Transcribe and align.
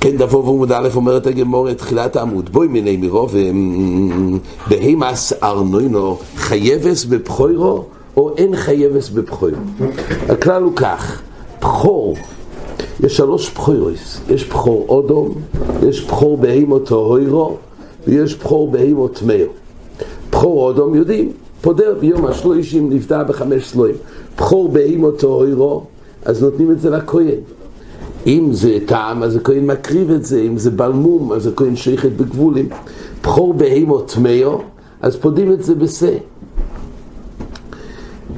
כן, 0.00 0.16
דבו 0.16 0.44
ועמוד 0.44 0.72
א' 0.72 0.88
אומרת 0.94 1.26
הגמור 1.26 1.70
את 1.70 1.78
תחילת 1.78 2.16
העמוד. 2.16 2.50
בואי 2.52 2.68
מיני 2.68 2.96
מרוב, 2.96 3.34
בהימאס 4.68 5.32
ארנוינו 5.42 6.18
חייבס 6.36 7.04
בבחוירו 7.04 7.84
או 8.16 8.36
אין 8.36 8.56
חייבס 8.56 9.08
בבחוירו. 9.08 9.60
הכלל 10.28 10.62
הוא 10.62 10.76
כך, 10.76 11.22
בחור, 11.60 12.16
יש 13.04 13.16
שלוש 13.16 13.50
בחוירוס, 13.50 14.20
יש 14.30 14.48
בחור 14.48 14.86
אודום, 14.88 15.34
יש 15.88 16.04
בחור 16.04 16.36
בהימו 16.36 16.78
טהוירו 16.78 17.56
ויש 18.06 18.36
בחור 18.36 18.70
בהימו 18.70 19.08
טמאו. 19.08 19.46
בחור 20.30 20.66
אודום 20.66 20.94
יודעים, 20.94 21.32
פודר 21.66 21.94
ביום 22.00 22.26
השלושים 22.26 22.92
נפדה 22.92 23.24
בחמש 23.24 23.68
סלויים. 23.68 23.94
בחור 24.36 24.68
בהימו 24.68 25.10
טהוירו, 25.10 25.84
אז 26.24 26.42
נותנים 26.42 26.70
את 26.70 26.80
זה 26.80 26.90
לכהן. 26.90 27.38
אם 28.26 28.48
זה 28.52 28.78
טעם, 28.86 29.22
אז 29.22 29.36
הכהן 29.36 29.66
מקריב 29.66 30.10
את 30.10 30.24
זה, 30.24 30.40
אם 30.40 30.58
זה 30.58 30.70
בלמום, 30.70 31.32
אז 31.32 31.46
הכהן 31.46 31.76
שייכת 31.76 32.12
בגבולים. 32.12 32.68
בכור 33.22 33.54
בהימו 33.54 34.00
טמאו, 34.00 34.60
אז 35.02 35.16
פודים 35.16 35.52
את 35.52 35.62
זה 35.62 35.74
בשה. 35.74 36.16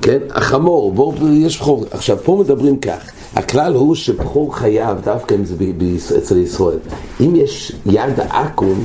כן, 0.02 0.19
החמור, 0.30 0.92
בואו, 0.92 1.14
יש 1.33 1.60
בכור. 1.60 1.84
עכשיו, 1.91 2.16
פה 2.24 2.38
מדברים 2.41 2.78
כך, 2.78 3.10
הכלל 3.34 3.74
הוא 3.74 3.95
שבכור 3.95 4.56
חייב, 4.56 4.98
דווקא 5.05 5.34
אם 5.34 5.45
זה 5.45 5.55
ב- 5.58 5.84
ב- 5.84 6.16
אצל 6.19 6.36
ישראל. 6.36 6.78
אם 7.20 7.36
יש 7.36 7.72
יד 7.86 8.20
עכו"ם, 8.28 8.84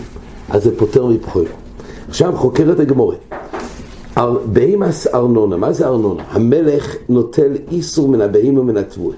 אז 0.50 0.64
זה 0.64 0.78
פוטר 0.78 1.06
מבכור. 1.06 1.44
עכשיו 2.10 2.34
חוקרת 2.36 2.80
הגמורה. 2.80 3.16
בהימס 4.46 5.08
ארנונה, 5.08 5.58
מה 5.58 5.74
זה 5.74 5.88
ארנונה? 5.88 6.24
המלך 6.30 6.96
נוטל 7.10 7.56
איסור 7.72 8.08
מן 8.08 8.22
הבהמה 8.22 8.60
ומן 8.60 8.78
התבואה. 8.78 9.16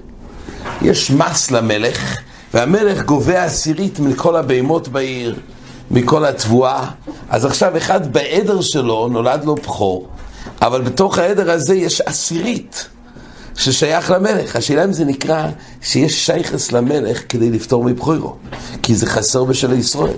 יש 0.82 1.10
מס 1.10 1.50
למלך, 1.50 2.18
והמלך 2.54 3.04
גובה 3.04 3.44
עשירית 3.44 4.00
מכל 4.00 4.36
הבהמות 4.36 4.88
בעיר, 4.88 5.36
מכל 5.90 6.24
התבואה. 6.24 6.90
אז 7.30 7.44
עכשיו 7.44 7.76
אחד 7.76 8.12
בעדר 8.12 8.60
שלו 8.60 9.08
נולד 9.08 9.44
לו 9.44 9.54
בכור, 9.54 10.08
אבל 10.62 10.82
בתוך 10.82 11.18
העדר 11.18 11.50
הזה 11.50 11.74
יש 11.74 12.00
עשירית 12.00 12.88
ששייך 13.56 14.10
למלך. 14.10 14.56
השאלה 14.56 14.84
אם 14.84 14.92
זה 14.92 15.04
נקרא 15.04 15.48
שיש 15.82 16.26
שייכס 16.26 16.72
למלך 16.72 17.22
כדי 17.28 17.50
לפתור 17.50 17.84
מבכורו, 17.84 18.34
כי 18.82 18.94
זה 18.94 19.06
חסר 19.06 19.44
בשל 19.44 19.72
ישראל. 19.72 20.16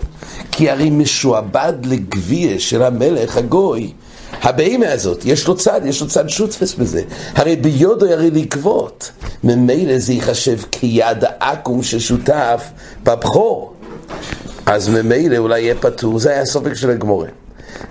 כי 0.53 0.71
הרי 0.71 0.91
משועבד 0.91 1.75
לגביע 1.85 2.59
של 2.59 2.83
המלך 2.83 3.37
הגוי. 3.37 3.93
הבהמה 4.43 4.93
הזאת, 4.93 5.25
יש 5.25 5.47
לו 5.47 5.57
צד, 5.57 5.81
יש 5.85 6.01
לו 6.01 6.09
צד 6.09 6.29
שותפס 6.29 6.75
בזה. 6.75 7.03
הרי 7.35 7.57
ביודו 7.57 8.07
הרי 8.07 8.31
לגבות. 8.31 9.11
ממילא 9.45 9.99
זה 9.99 10.13
ייחשב 10.13 10.59
כיד 10.71 11.25
העכו"ם 11.41 11.83
ששותף 11.83 12.63
בבכור. 13.03 13.73
אז 14.67 14.89
ממילא 14.89 15.37
אולי 15.37 15.61
יהיה 15.61 15.75
פטור, 15.75 16.19
זה 16.19 16.31
היה 16.31 16.43
הסופק 16.43 16.75
של 16.75 16.91
הגמורה. 16.91 17.29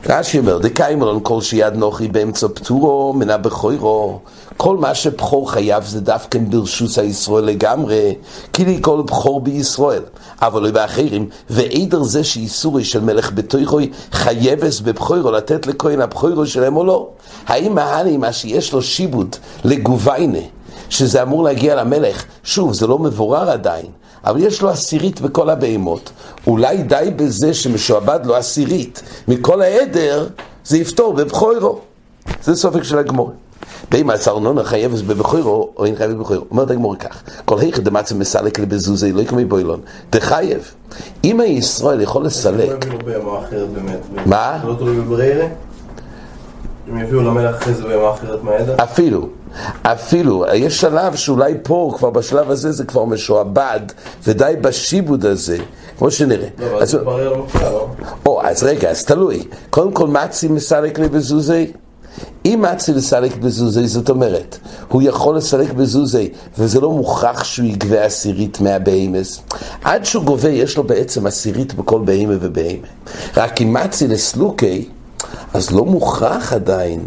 רש"י 0.06 0.40
אומר, 0.40 0.58
דקיימלון 0.58 1.20
כל 1.24 1.42
שיד 1.42 1.74
נוחי 1.74 2.08
באמצע 2.08 2.48
פטורו 2.48 3.14
מן 3.14 3.30
הבכורו. 3.30 4.20
כל 4.58 4.78
מה 4.78 4.96
שבכור 4.96 5.52
חייב 5.52 5.84
זה 5.84 6.02
דווקא 6.02 6.40
ברשוס 6.40 7.00
הישראל 7.00 7.44
לגמרי, 7.44 8.16
כי 8.54 8.82
כל 8.82 9.02
בכור 9.02 9.42
בישראל. 9.42 10.04
אבל 10.42 10.62
לא 10.62 10.72
באחרים, 10.72 11.30
ועדר 11.50 12.04
זה 12.04 12.24
שאיסורי 12.24 12.84
של 12.84 13.02
מלך 13.02 13.32
בתויכוי 13.34 13.92
חייבס 14.12 14.80
בבכורו 14.80 15.32
לתת 15.32 15.68
לכהן 15.68 16.02
הבכורו 16.02 16.46
שלהם 16.46 16.78
או 16.78 16.84
לא? 16.84 17.10
האם 17.48 17.76
מהני 17.76 18.18
מה 18.18 18.34
שיש 18.34 18.74
לו 18.74 18.82
שיבוד 18.82 19.36
לגוביינה, 19.64 20.40
שזה 20.90 21.22
אמור 21.22 21.44
להגיע 21.44 21.76
למלך, 21.76 22.26
שוב, 22.44 22.74
זה 22.74 22.88
לא 22.88 23.00
מבורר 23.00 23.50
עדיין, 23.50 23.86
אבל 24.26 24.44
יש 24.44 24.62
לו 24.62 24.70
עשירית 24.70 25.22
בכל 25.22 25.50
הבהמות. 25.50 26.10
אולי 26.48 26.78
די 26.78 27.12
בזה 27.16 27.54
שמשועבד 27.54 28.20
לו 28.24 28.36
עשירית 28.36 29.04
מכל 29.28 29.62
העדר, 29.62 30.28
זה 30.66 30.78
יפתור 30.78 31.14
בבכורו. 31.14 31.80
זה 32.44 32.56
סופק 32.56 32.84
של 32.84 32.98
הגמור. 32.98 33.32
בהמה 33.92 34.14
ארנונה 34.28 34.64
חייבס 34.64 35.02
בבכורו, 35.02 35.70
או 35.78 35.86
אין 35.86 35.96
חייב 35.96 36.12
בבכורו. 36.12 36.46
אומרת 36.52 36.72
הגמור 36.72 36.96
כך, 36.96 37.22
כל 37.46 37.60
היכא 37.60 37.82
דמצא 37.82 38.16
מסלק 38.16 38.60
לבזוזי, 38.60 39.12
לא 39.12 39.22
יקמי 39.22 39.46
בוילון, 39.46 39.82
דחייב. 40.12 40.72
אם 41.24 41.40
הישראל 41.40 42.02
יכול 42.02 42.26
לסלק... 42.26 42.86
לא. 42.86 44.22
מה? 44.26 44.60
לא 44.68 44.74
תלוי? 44.74 44.98
אם 46.90 46.98
יביאו 46.98 47.22
למלך 47.22 47.56
אחרי 47.56 47.74
זה 47.74 47.84
בהמה 47.84 48.12
אחרת 48.14 48.44
מהעדר? 48.44 48.76
אפילו, 48.84 49.28
אפילו, 49.84 50.46
יש 50.54 50.82
שלב 50.82 51.16
שאולי 51.16 51.54
פה, 51.64 51.92
כבר 51.98 52.10
בשלב 52.10 52.52
הזה 52.52 52.72
זה 52.72 52.84
כבר 52.86 53.06
משועבד, 53.06 53.80
ודי 54.28 54.54
בשיבוד 54.62 55.26
הזה, 55.26 55.58
כמו 55.98 56.12
שנראה. 56.12 56.48
לא, 56.60 56.66
אבל 56.66 56.82
אז- 56.82 56.90
זה 56.92 56.98
ברר 56.98 57.30
לא 57.34 57.46
לא? 57.62 57.88
או, 58.26 58.42
אז 58.44 58.64
רגע, 58.64 58.90
אז 58.90 59.06
תלוי. 59.06 59.48
קודם 59.70 59.92
כל, 59.92 60.08
מצי 60.08 60.48
מסלק 60.48 61.00
לי 61.00 61.10
בזוזי? 61.10 61.72
אם 62.46 62.66
מצי 62.72 62.94
לסלק 62.94 63.38
בזוזי, 63.38 63.88
זאת 63.88 64.10
אומרת, 64.10 64.58
הוא 64.88 65.02
יכול 65.02 65.38
לסלק 65.38 65.74
בזוזי, 65.74 66.30
וזה 66.58 66.80
לא 66.80 66.92
מוכרח 66.92 67.44
שהוא 67.44 67.66
יגבה 67.68 68.06
עשירית 68.06 68.62
מהבהמס. 68.62 69.42
עד 69.84 70.06
שהוא 70.06 70.24
גובה, 70.24 70.50
יש 70.50 70.78
לו 70.78 70.84
בעצם 70.84 71.28
עשירית 71.28 71.74
בכל 71.74 72.02
בהמה 72.06 72.34
ובהמה. 72.40 72.88
רק 73.38 73.62
אם 73.62 73.74
מצי 73.74 74.08
לסלוקי, 74.08 74.90
אז 75.54 75.72
לא 75.72 75.86
מוכרח 75.86 76.54
עדיין 76.54 77.00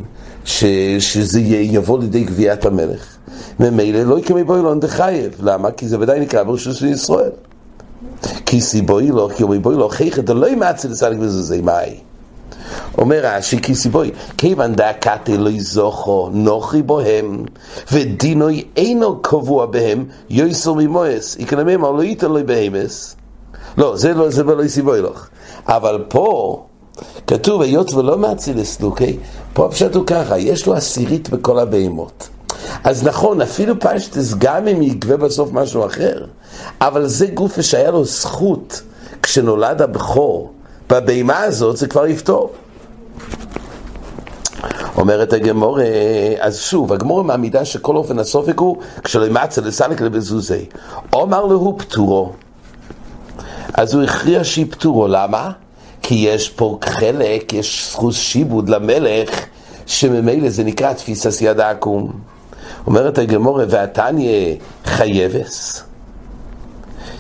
ש, 0.45 0.65
שזה 0.99 1.41
יבוא 1.41 1.99
לידי 1.99 2.25
גביית 2.25 2.67
המלך. 2.67 3.17
ממילא 3.61 4.03
לא 4.03 4.19
יקמי 4.19 4.45
בוילון 4.45 4.81
דחייב. 4.81 5.33
למה? 5.43 5.71
כי 5.71 5.89
זה 5.89 6.01
ודאי 6.01 6.21
נקרא 6.21 6.43
ברשות 6.43 6.77
של 6.77 6.87
ישראל. 6.87 7.31
כי 8.47 8.61
סיבוי 8.61 9.07
לו, 9.07 9.29
כי 9.37 9.43
אומרים 9.43 9.63
בוי 9.63 9.75
לו, 9.75 9.89
חייכת 9.89 10.25
דלא 10.25 10.49
ימצא 10.49 10.89
לסלק 10.89 11.19
בזוזי, 11.19 11.61
מאי? 11.61 12.01
אומר 12.99 13.21
רש"י, 13.23 13.63
כי 13.63 13.75
סיבוי, 13.75 14.11
כיוון 14.39 14.75
דאקתי 14.75 15.37
לא 15.37 15.51
יזוכו 15.51 16.29
נוחי 16.33 16.83
בוהם, 16.83 17.45
ודינוי 17.93 18.65
אינו 18.77 19.23
קבוע 19.23 19.67
בהם, 19.67 20.05
יויסר 20.31 20.73
ממויס, 20.73 21.37
יקנמי 21.39 21.75
אמר 21.75 21.91
לא 21.91 22.03
ייתן 22.03 22.33
לו 22.33 22.47
בהמס. 22.47 23.17
לא, 23.79 23.97
זה 23.97 24.15
לא, 24.15 24.31
זה 24.31 24.45
לא 24.45 24.69
סיבוי 24.69 25.03
לך. 25.03 25.29
אבל 25.67 26.05
פה, 26.09 26.63
כתוב, 27.27 27.63
היות 27.63 27.95
ולא 27.95 28.19
מאציל 28.19 28.61
לסלוקי, 28.61 29.17
פה 29.53 29.67
הפשט 29.67 29.95
הוא 29.95 30.07
ככה, 30.07 30.39
יש 30.39 30.67
לו 30.67 30.75
עשירית 30.75 31.31
בכל 31.31 31.59
הבהמות. 31.59 32.29
אז 32.85 33.07
נכון, 33.07 33.41
אפילו 33.41 33.75
פשטס, 33.81 34.35
גם 34.39 34.69
אם 34.69 34.83
יגבה 34.83 35.17
בסוף 35.17 35.53
משהו 35.53 35.87
אחר, 35.87 36.25
אבל 36.81 37.07
זה 37.07 37.27
גוף 37.27 37.61
שהיה 37.61 37.91
לו 37.91 38.05
זכות 38.05 38.83
כשנולד 39.23 39.83
הבכור 39.83 40.53
בבהמה 40.91 41.39
הזאת, 41.39 41.77
זה 41.77 41.87
כבר 41.87 42.07
יפתור. 42.07 42.53
אומרת 44.97 45.33
הגמורה, 45.33 45.85
אז 46.39 46.61
שוב, 46.61 46.93
הגמורה 46.93 47.23
מעמידה 47.23 47.65
שכל 47.65 47.97
אופן 47.97 48.19
הסופק 48.19 48.59
הוא 48.59 48.77
כשלא 49.05 49.27
ימצא 49.27 49.61
לסלק 49.61 50.01
לבזוזי. 50.01 50.65
אומר 51.13 51.45
לו 51.45 51.75
פטורו. 51.79 52.33
אז 53.75 53.95
הוא 53.95 54.03
הכריע 54.03 54.45
שהיא 54.45 54.67
פטורו, 54.71 55.09
למה? 55.09 55.51
כי 56.03 56.15
יש 56.15 56.49
פה 56.49 56.79
חלק, 56.85 57.53
יש 57.53 57.91
זכות 57.91 58.15
שיבוד 58.15 58.69
למלך, 58.69 59.31
שממילא 59.87 60.49
זה 60.51 60.65
נקרא 60.65 60.93
תפיסת 60.93 61.43
יד 61.43 61.61
העקום. 61.61 62.13
אומרת 62.87 63.19
הגמורה, 63.19 63.65
והתניא 63.69 64.55
חייבס. 64.85 65.90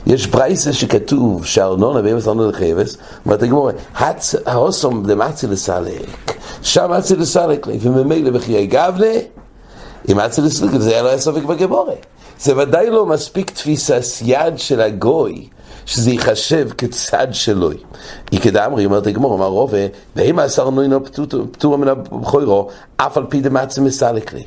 יש 0.06 0.26
ברייסה 0.26 0.72
שכתוב 0.72 1.46
שהארנונה 1.46 2.02
באמס 2.02 2.28
ארנונה 2.28 2.52
חייבס, 2.52 2.96
אומרת 3.26 3.42
הגמורה, 3.42 3.72
האוסום 4.46 5.06
דמצי 5.06 5.46
לסלק, 5.46 6.32
שם 6.62 6.90
מצי 6.98 7.16
לסלק 7.16 7.66
וממילא 7.80 8.30
בחיי 8.30 8.66
גבנה, 8.66 9.06
אם 10.10 10.16
מצי 10.16 10.40
לסלק, 10.40 10.70
זה 10.78 10.90
היה 10.90 11.02
לא 11.02 11.08
היה 11.08 11.18
ספק 11.18 11.42
בגמורה. 11.42 11.92
זה 12.40 12.56
ודאי 12.56 12.90
לא 12.90 13.06
מספיק 13.06 13.50
תפיסת 13.50 14.02
יד 14.22 14.58
של 14.58 14.80
הגוי, 14.80 15.48
שזה 15.86 16.10
ייחשב 16.10 16.68
כצד 16.78 17.26
שלוי. 17.32 17.76
איקדא 18.32 18.66
אמרי, 18.66 18.84
אומרת 18.84 19.06
הגמור, 19.06 19.34
אמר 19.34 19.46
רובה, 19.46 19.78
ואם 20.16 20.38
עשר 20.38 20.70
נוינו 20.70 21.00
פטור 21.52 21.78
מן 21.78 21.88
הבכורו, 21.88 22.68
אף 22.96 23.16
על 23.16 23.24
פי 23.28 23.40
דמצי 23.40 23.80
מסלק 23.80 24.32
לי. 24.32 24.44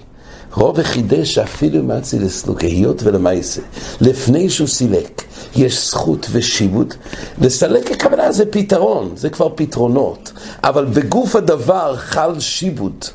רוב 0.54 0.84
חידש 0.84 1.34
שאפילו 1.34 1.80
אם 1.80 1.98
מצי 1.98 2.20
לסלוק, 2.20 2.62
היות 2.62 3.04
ולמעשה, 3.04 3.62
לפני 4.02 4.50
שהוא 4.50 4.68
סילק, 4.68 5.22
יש 5.56 5.90
זכות 5.90 6.28
ושיבוד, 6.32 6.94
לסלק 7.42 7.92
הכוונה 7.92 8.32
זה 8.32 8.46
פתרון, 8.46 9.12
זה 9.16 9.30
כבר 9.30 9.50
פתרונות, 9.56 10.32
אבל 10.64 10.86
בגוף 10.86 11.36
הדבר 11.36 11.96
חל 11.98 12.40
שיבוד. 12.40 13.06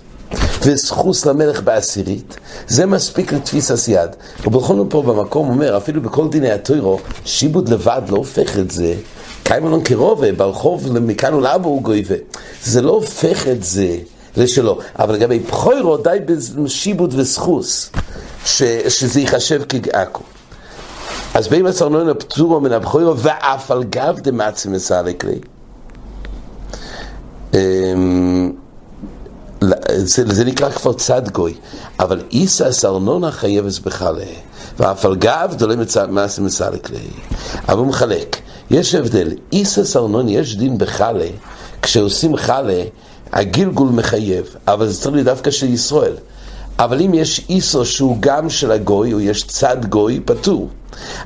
וזכוס 0.63 1.27
למלך 1.27 1.63
בעשירית, 1.63 2.37
זה 2.69 2.87
מספיק 2.87 3.33
לתפיס 3.33 3.71
הסייד. 3.71 4.11
ובכל 4.45 4.77
זאת 4.77 4.87
פה 4.91 5.03
במקום 5.03 5.49
אומר, 5.49 5.77
אפילו 5.77 6.03
בכל 6.03 6.29
דיני 6.29 6.51
הטוירו, 6.51 6.99
שיבוד 7.25 7.69
לבד 7.69 8.03
לא 8.09 8.17
הופך 8.17 8.59
את 8.59 8.71
זה, 8.71 8.95
קיימלון 9.43 9.85
כרובה, 9.85 10.33
ברחוב 10.33 10.99
מכאן 10.99 11.35
ולאבו 11.35 11.69
הוא 11.69 11.83
גויבה. 11.83 12.15
זה 12.65 12.83
לא 12.83 12.91
הופך 12.91 13.49
את 13.49 13.65
זה 13.65 13.97
לשלו. 14.37 14.79
אבל 14.99 15.15
לגבי 15.15 15.39
בכוירו 15.39 15.97
די 15.97 16.19
בשיבוד 16.57 17.15
וסחוס. 17.17 17.91
ש, 18.45 18.63
שזה 18.89 19.21
ייחשב 19.21 19.63
כעכו. 19.69 20.23
אז 21.35 21.49
בין 21.49 21.63
מסרנון 21.63 22.09
הפטורו 22.09 22.61
מן 22.61 22.73
הבכורו 22.73 23.19
ואף 23.19 23.71
על 23.71 23.85
גב 23.85 24.19
דמצי 24.23 24.69
מסלק 24.69 25.25
לי. 25.25 25.39
אמ, 27.55 28.53
זה, 29.89 30.25
זה 30.27 30.45
נקרא 30.45 30.71
כבר 30.71 30.93
צד 30.93 31.29
גוי, 31.29 31.55
אבל 32.01 32.23
איסא 32.31 32.73
סרנונה 32.73 33.31
חייבס 33.31 33.79
בחלה, 33.79 34.25
ואף 34.79 35.05
על 35.05 35.17
גב 35.17 35.55
דולי 35.59 35.77
מעשה 36.11 36.43
מסלק 36.43 36.91
לי. 36.91 37.09
אבל 37.69 37.79
הוא 37.79 37.87
מחלק, 37.87 38.37
יש 38.71 38.95
הבדל, 38.95 39.29
איסא 39.53 39.85
סרנון 39.85 40.29
יש 40.29 40.57
דין 40.57 40.79
בחלה, 40.79 41.29
כשעושים 41.83 42.37
חלה, 42.37 42.83
הגלגול 43.33 43.89
מחייב, 43.89 44.57
אבל 44.67 44.89
זה 44.89 45.01
צריך 45.01 45.15
להיות 45.15 45.27
דווקא 45.27 45.51
של 45.51 45.73
ישראל. 45.73 46.15
אבל 46.79 47.01
אם 47.01 47.15
יש 47.15 47.47
איסו 47.49 47.85
שהוא 47.85 48.17
גם 48.21 48.51
של 48.51 48.71
הגוי, 48.71 49.13
או 49.13 49.21
יש 49.21 49.47
צד 49.47 49.87
גוי, 49.87 50.21
פטור. 50.25 50.69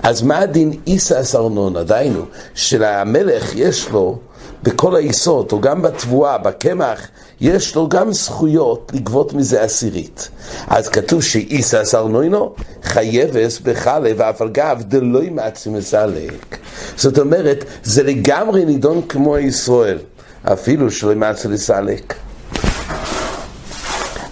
אז 0.02 0.22
מה 0.22 0.38
הדין 0.38 0.72
איסא 0.86 1.20
אסרנונה? 1.20 1.82
דהיינו, 1.82 2.22
שלמלך 2.54 3.52
יש 3.54 3.88
לו 3.90 4.18
בכל 4.62 4.96
היסוד, 4.96 5.52
או 5.52 5.60
גם 5.60 5.82
בתבואה, 5.82 6.38
בקמח, 6.38 7.08
יש 7.40 7.74
לו 7.74 7.88
גם 7.88 8.12
זכויות 8.12 8.92
לגבות 8.94 9.32
מזה 9.32 9.62
עשירית. 9.62 10.28
אז 10.66 10.88
כתוב 10.88 11.22
שאיסא 11.22 11.82
אסרנונו 11.82 12.54
חייבס 12.82 13.60
בחלה 13.60 14.10
ואף 14.16 14.42
על 14.42 14.48
גב 14.48 14.82
דלוי 14.88 15.30
מעצים 15.30 15.72
מסלק. 15.72 16.58
זאת 16.96 17.18
אומרת, 17.18 17.64
זה 17.84 18.02
לגמרי 18.02 18.64
נידון 18.64 19.02
כמו 19.08 19.38
ישראל, 19.38 19.98
אפילו 20.44 20.90
שלא 20.90 21.14
מעצים 21.14 21.50
לסלק. 21.50 22.14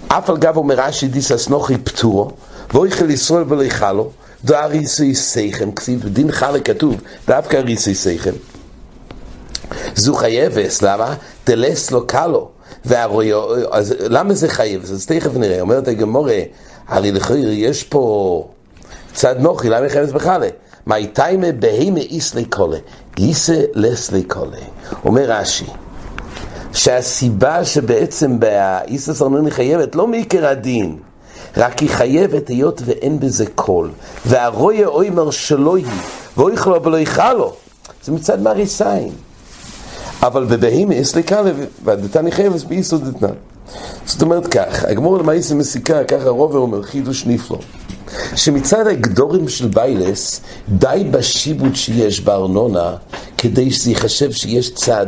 אף 0.07 0.29
על 0.29 0.37
גב 0.37 0.57
אומר 0.57 0.75
רש"י 0.75 1.07
דיסס 1.07 1.49
נוחי 1.49 1.77
פטורו, 1.77 2.31
ואויכל 2.73 3.09
ישראל 3.09 3.43
ולא 3.47 3.63
יחלו, 3.63 4.11
דו 4.45 4.55
אריסי 4.55 5.15
סייכם, 5.15 5.71
כסיב 5.71 6.03
בדין 6.05 6.31
חלה 6.31 6.59
כתוב, 6.59 7.01
דווקא 7.27 7.57
אריסי 7.57 7.95
סייכם. 7.95 8.31
זו 9.95 10.15
חייבס, 10.15 10.81
למה? 10.81 11.15
תלס 11.43 11.91
לו 11.91 12.07
קלו. 12.07 12.49
והרוי, 12.85 13.31
אז 13.71 13.95
למה 13.99 14.33
זה 14.33 14.49
חייב? 14.49 14.83
אז 14.83 15.05
תכף 15.05 15.35
נראה, 15.35 15.61
אומרת 15.61 15.87
הגמורה, 15.87 16.39
הרי 16.87 17.11
לכיר 17.11 17.51
יש 17.51 17.83
פה 17.83 18.47
צד 19.13 19.35
נוחי, 19.39 19.69
למה 19.69 19.89
חייבס 19.89 20.11
בחלה? 20.11 20.47
מאי 20.87 21.07
תיימה 21.07 21.51
בהימה 21.51 21.99
איסלי 21.99 22.45
קולה, 22.45 22.77
גיסה 23.15 23.61
לסלי 23.73 24.23
קולה. 24.23 24.57
אומר 25.05 25.31
רש"י, 25.31 25.65
שהסיבה 26.73 27.65
שבעצם 27.65 28.39
באיסוס 28.39 29.21
ארנוני 29.21 29.51
חייבת 29.51 29.95
לא 29.95 30.07
מעיקר 30.07 30.45
הדין, 30.45 30.97
רק 31.57 31.79
היא 31.79 31.89
חייבת 31.89 32.47
היות 32.47 32.81
ואין 32.85 33.19
בזה 33.19 33.45
קול. 33.55 33.91
והרויה 34.25 34.87
אוימר 34.87 35.31
שלא 35.31 35.77
היא, 35.77 35.85
ואוי 36.37 36.57
חלו 36.57 36.83
ולא 36.83 36.97
יחלו. 36.97 37.53
זה 38.03 38.11
מצד 38.11 38.41
מריסיים. 38.41 39.13
אבל 40.21 40.45
בבהימה 40.45 41.03
סליקה 41.03 41.41
והדתני 41.83 42.31
חייבס 42.31 42.63
באיסו 42.63 42.97
דתנן. 42.97 43.33
זאת 44.05 44.21
אומרת 44.21 44.47
כך, 44.47 44.83
הגמור 44.83 45.17
למעיס 45.17 45.51
מסיקה, 45.51 46.03
ככה 46.03 46.29
רובר 46.29 46.57
אומר 46.57 46.83
חידוש 46.83 47.25
נפלא. 47.25 47.59
שמצד 48.35 48.87
הגדורים 48.87 49.49
של 49.49 49.67
ביילס, 49.67 50.41
די 50.69 51.07
בשיבוד 51.11 51.75
שיש 51.75 52.21
בארנונה, 52.21 52.95
כדי 53.37 53.71
שזה 53.71 53.89
ייחשב 53.89 54.31
שיש 54.31 54.73
צד 54.73 55.07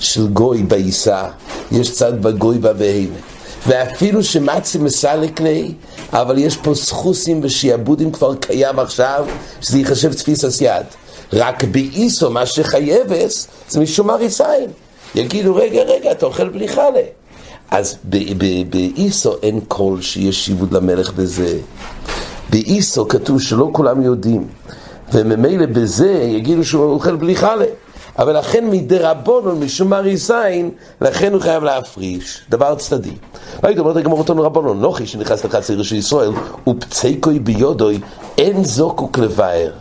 של 0.00 0.26
גוי 0.26 0.62
בעיסה, 0.62 1.24
יש 1.72 1.92
צד 1.92 2.22
בגוי 2.22 2.58
בבהמה. 2.58 3.16
ואפילו 3.66 4.24
שמצי 4.24 4.78
מסלק 4.78 5.40
לי, 5.40 5.72
אבל 6.12 6.38
יש 6.38 6.56
פה 6.56 6.74
סחוסים 6.74 7.40
ושיעבודים 7.42 8.12
כבר 8.12 8.34
קיים 8.34 8.78
עכשיו, 8.78 9.26
שזה 9.60 9.78
ייחשב 9.78 10.12
תפיס 10.12 10.60
יד. 10.60 10.86
רק 11.32 11.64
באיסו, 11.64 12.30
מה 12.30 12.46
שחייבס, 12.46 13.48
זה 13.68 13.80
משום 13.80 14.10
הריסיים. 14.10 14.70
יגידו, 15.14 15.56
רגע, 15.56 15.82
רגע, 15.82 16.12
אתה 16.12 16.26
אוכל 16.26 16.48
בלי 16.48 16.68
חלה. 16.68 17.02
אז 17.70 17.96
באיסו 18.70 19.34
אין 19.42 19.60
קול 19.68 20.00
שיש 20.00 20.44
שיבוד 20.46 20.72
למלך 20.72 21.12
בזה. 21.12 21.58
באיסו 22.50 23.08
כתוב 23.08 23.40
שלא 23.40 23.68
כולם 23.72 24.02
יודעים, 24.02 24.46
וממילא 25.12 25.66
בזה 25.66 26.10
יגידו 26.10 26.64
שהוא 26.64 26.84
אוכל 26.84 27.16
בלי 27.16 27.36
חלה. 27.36 27.64
אבל 28.18 28.38
לכן 28.38 28.70
מדי 28.70 28.98
רבונון, 28.98 29.60
משום 29.60 29.90
מריסיין, 29.90 30.70
לכן 31.00 31.32
הוא 31.32 31.40
חייב 31.40 31.64
להפריש, 31.64 32.40
דבר 32.48 32.74
צדדי. 32.74 33.14
ראית 33.64 33.78
אומרת 33.78 33.96
הגמור 33.96 34.18
אותנו 34.18 34.42
רבונון, 34.42 34.80
נוחי 34.80 35.06
שנכנס 35.06 35.44
לחצי 35.44 35.84
של 35.84 35.96
ישראל, 35.96 36.30
ופציקוי 36.66 37.38
ביודוי, 37.38 38.00
אין 38.38 38.64
זוקוק 38.64 39.18
לבאר. 39.18 39.72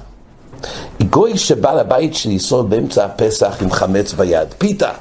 גוי 1.10 1.38
שבא 1.38 1.74
לבית 1.74 2.16
של 2.16 2.30
ישראל 2.30 2.64
באמצע 2.64 3.06
הפסח 3.06 3.58
עם 3.62 3.72
חמץ 3.72 4.14
ביד, 4.14 4.48
פיתה. 4.58 4.92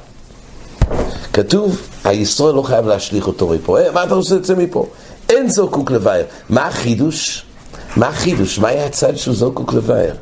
כתוב, 1.33 1.81
הישראל 2.03 2.55
לא 2.55 2.61
חייב 2.61 2.87
להשליך 2.87 3.27
אותו 3.27 3.47
מפה. 3.47 3.79
אה, 3.79 3.91
מה 3.91 4.03
אתה 4.03 4.13
עושה 4.13 4.35
את 4.35 4.45
זה 4.45 4.55
מפה? 4.55 4.85
אין 5.29 5.49
זוקוק 5.49 5.91
לבאר. 5.91 6.23
מה 6.49 6.67
החידוש? 6.67 7.45
מה 7.97 8.07
החידוש? 8.07 8.59
מה 8.59 8.67
היה 8.67 8.85
הצד 8.85 9.15
שהוא 9.15 9.35
זוקוק 9.35 9.73
לבאר? 9.73 10.13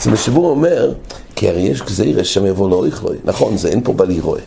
אז 0.00 0.06
משבור 0.06 0.50
אומר, 0.50 0.92
כי 1.36 1.48
הרי 1.48 1.60
יש 1.60 1.82
גזירה 1.82 2.24
שם 2.24 2.46
יבוא 2.46 2.70
לא 2.70 2.86
יכלוי. 2.88 3.16
נכון, 3.24 3.56
זה 3.56 3.68
אין 3.68 3.80
פה 3.84 3.92
בלי 3.92 4.20
רואה. 4.20 4.40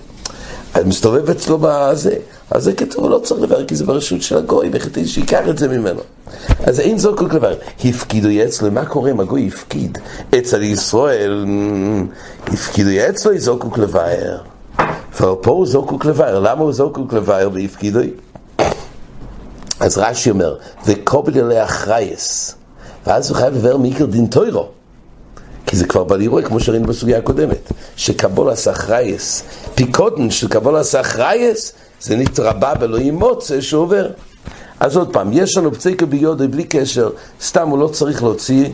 מסתובב 0.86 1.30
אצלו 1.30 1.58
בזה, 1.62 2.16
אז 2.52 2.64
זה 2.64 2.74
כתוב, 2.74 3.10
לא 3.10 3.20
צריך 3.20 3.42
לבאר, 3.42 3.66
כי 3.66 3.76
זה 3.76 3.86
ברשות 3.86 4.22
של 4.22 4.38
הגוי, 4.38 4.70
וכדי 4.72 5.08
שיקח 5.08 5.42
את 5.50 5.58
זה 5.58 5.68
ממנו. 5.68 6.02
אז 6.64 6.80
אין 6.80 6.98
זוקוק 6.98 7.34
לבאר. 7.34 7.56
הפקידו 7.86 8.30
אצלו, 8.46 8.72
מה 8.72 8.86
קורה 8.86 9.12
אם 9.12 9.20
הגוי 9.20 9.48
הפקיד? 9.48 9.98
אצל 10.38 10.64
ישראל, 10.64 11.46
הפקידו 12.48 12.90
אצלו, 13.10 13.32
זוקוק 13.38 13.78
לבאר. 13.78 14.38
ופה 15.16 15.52
הוא 15.52 15.68
זוקוק 15.68 16.06
לבאר. 16.06 16.40
למה 16.40 16.62
הוא 16.62 16.74
זוקוק 16.74 17.14
לבאר 17.14 17.50
והפקידו? 17.54 18.00
אז 19.80 19.98
רש"י 19.98 20.30
אומר, 20.30 20.56
וקובל 20.86 21.40
אלי 21.40 21.64
אחרייס. 21.64 22.56
ואז 23.08 23.30
הוא 23.30 23.38
חייב 23.38 23.56
לבאר 23.56 23.78
מיקר 23.78 24.06
דין 24.06 24.28
טוירו. 24.28 24.68
כי 25.68 25.76
זה 25.76 25.86
כבר 25.88 26.18
לראות, 26.18 26.46
כמו 26.46 26.60
שראינו 26.60 26.88
בסוגיה 26.88 27.18
הקודמת, 27.18 27.72
שקבול 27.96 28.50
הסחרייס, 28.50 29.44
פיקודן 29.76 30.30
של 30.30 30.48
קבול 30.48 30.76
הסחרייס, 30.76 31.74
זה 32.02 32.16
נתרבה 32.16 32.76
באלוהים 32.76 33.16
מוצא 33.16 33.62
שעובר. 33.62 34.10
אז 34.80 34.98
עוד 34.98 35.14
פעם, 35.14 35.30
יש 35.34 35.58
לנו 35.58 35.74
פציקה 35.74 36.06
ביודו 36.06 36.50
בלי 36.50 36.64
קשר, 36.64 37.10
סתם 37.42 37.70
הוא 37.70 37.80
לא 37.80 37.88
צריך 37.88 38.24
להוציא 38.24 38.70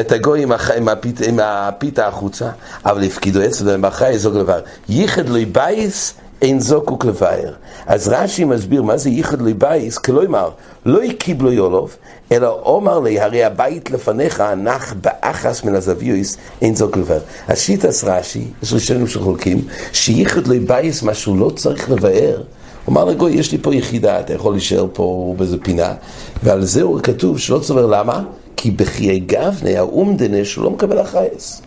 את 0.00 0.12
הגוי 0.12 0.42
עם, 0.42 0.52
הח... 0.52 0.70
עם, 0.70 0.88
הפית... 0.88 1.20
עם 1.20 1.40
הפיתה 1.42 2.06
החוצה, 2.06 2.50
אבל 2.84 3.04
הפקידו 3.04 3.44
אצלו 3.46 3.80
באחראי 3.80 4.18
זוג 4.18 4.36
לבאר. 4.36 4.60
ייחד 4.88 5.28
לו 5.28 5.38
בייס 5.52 6.14
אין 6.42 6.60
זוקוק 6.60 7.04
לבאר. 7.04 7.52
אז 7.86 8.08
רש"י 8.08 8.44
מסביר 8.44 8.82
מה 8.82 8.96
זה 8.96 9.10
ייחד 9.10 9.40
לו 9.42 9.50
בייס, 9.58 9.98
כלומר, 9.98 10.50
לא 10.86 11.02
הקיבלו 11.02 11.52
יולוב, 11.52 11.96
אלא 12.32 12.60
אומר 12.62 12.98
לי, 12.98 13.20
הרי 13.20 13.44
הבית 13.44 13.90
לפניך 13.90 14.40
נח 14.56 14.94
באחס 15.02 15.64
מן 15.64 15.74
הזביוס, 15.74 16.36
אין 16.62 16.76
זוק 16.76 16.96
לבאר. 16.96 17.20
השיטס 17.48 18.04
רש"י, 18.04 18.44
יש 18.62 18.72
ראשונים 18.72 19.06
שחולקים, 19.06 19.64
שייחד 19.92 20.46
לו 20.46 20.54
בייס, 20.66 21.02
מה 21.02 21.14
שהוא 21.14 21.38
לא 21.38 21.50
צריך 21.56 21.90
לבאר. 21.90 22.42
הוא 22.84 22.92
אמר 22.92 23.04
לגוי, 23.04 23.32
יש 23.32 23.52
לי 23.52 23.58
פה 23.58 23.74
יחידה, 23.74 24.20
אתה 24.20 24.32
יכול 24.32 24.52
להישאר 24.52 24.86
פה 24.92 25.34
באיזה 25.38 25.56
פינה, 25.62 25.94
ועל 26.42 26.64
זה 26.64 26.82
הוא 26.82 27.00
כתוב 27.00 27.38
שלא 27.38 27.58
צובר 27.58 27.86
למה? 27.86 28.22
כי 28.56 28.70
בחיי 28.70 29.18
גבנה, 29.18 29.78
האומדנה, 29.78 30.44
שהוא 30.44 30.64
לא 30.64 30.70
מקבל 30.70 30.98
החייס. 30.98 31.62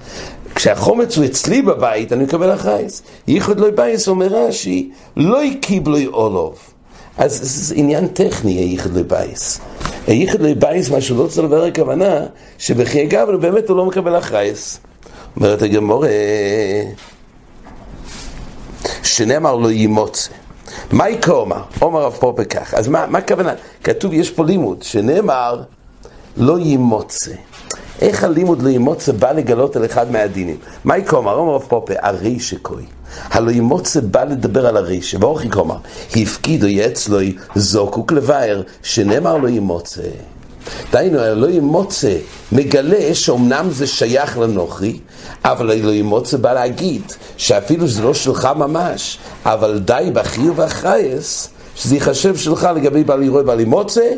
כשהחומץ 0.55 1.17
הוא 1.17 1.25
אצלי 1.25 1.61
בבית, 1.61 2.13
אני 2.13 2.23
מקבל 2.23 2.51
החייס. 2.51 3.03
ייחוד 3.27 3.59
לא 3.59 3.71
בייס, 3.71 4.07
אומר 4.07 4.27
רש"י, 4.27 4.91
לא 5.17 5.39
קיבלו 5.61 5.97
אולוב. 6.13 6.59
אז 7.17 7.39
זה 7.43 7.75
עניין 7.77 8.07
טכני, 8.07 8.51
הייחוד 8.51 8.95
לא 8.95 9.03
בייס. 9.03 9.59
הייחוד 10.07 10.41
לא 10.41 10.53
בייס, 10.53 10.89
מה 10.89 11.01
שהוא 11.01 11.23
לא 11.23 11.27
צריך 11.27 11.39
לדבר 11.43 11.63
הכוונה, 11.63 12.25
שבחיי 12.57 13.07
גבנה 13.07 13.37
באמת 13.37 13.69
הוא 13.69 13.77
לא 13.77 13.85
מקבל 13.85 14.15
החייס. 14.15 14.79
אומרת 15.35 15.61
הגמורה, 15.61 16.09
שנאמר 19.03 19.55
לו 19.55 19.71
ימוצא. 19.71 20.31
מה 20.91 21.09
יקרה 21.09 21.35
אומר? 21.35 21.61
רב 21.81 22.13
פופר 22.19 22.43
כך. 22.43 22.73
אז 22.73 22.87
מה 22.87 23.17
הכוונה? 23.17 23.53
כתוב, 23.83 24.13
יש 24.13 24.31
פה 24.31 24.45
לימוד, 24.45 24.83
שנאמר 24.83 25.63
לא 26.37 26.59
ימוצא. 26.59 27.31
איך 28.01 28.23
הלימוד 28.23 28.61
לא 28.61 28.69
ימוצא 28.69 29.11
בא 29.11 29.31
לגלות 29.31 29.75
על 29.75 29.85
אחד 29.85 30.11
מהדינים? 30.11 30.57
מה 30.83 30.97
יקומר? 30.97 31.33
אומר 31.33 31.53
רב 31.53 31.61
פופה, 31.67 31.93
הרי 31.99 32.39
שקוי. 32.39 32.83
הלא 33.29 33.51
ימוצא 33.51 33.99
בא 33.99 34.23
לדבר 34.23 34.67
על 34.67 34.77
הרי 34.77 35.01
שבאורך 35.01 35.45
יקומר, 35.45 35.77
הפקידו 36.15 36.67
יצלו 36.67 37.19
זוקוק 37.55 38.11
לבאר, 38.11 38.61
שנאמר 38.83 39.37
לא 39.37 39.47
ימוצא. 39.47 40.01
דהיינו, 40.91 41.19
הלא 41.19 41.47
ימוצא 41.47 42.17
מגלה 42.51 43.15
שאומנם 43.15 43.67
זה 43.71 43.87
שייך 43.87 44.37
לנוכרי, 44.37 44.99
אבל 45.45 45.71
הלא 45.71 45.91
ימוצא 45.91 46.37
בא 46.37 46.53
להגיד 46.53 47.01
שאפילו 47.37 47.87
זה 47.87 48.01
לא 48.01 48.13
שלך 48.13 48.49
ממש, 48.55 49.17
אבל 49.45 49.79
די 49.79 50.11
בחיוב 50.13 50.59
והחייס, 50.59 51.49
שזה 51.75 51.95
ייחשב 51.95 52.35
שלך 52.35 52.69
לגבי 52.75 53.03
בעל 53.03 53.23
ירוי 53.23 53.43
בעל 53.43 53.59
ימוצא, 53.59 54.09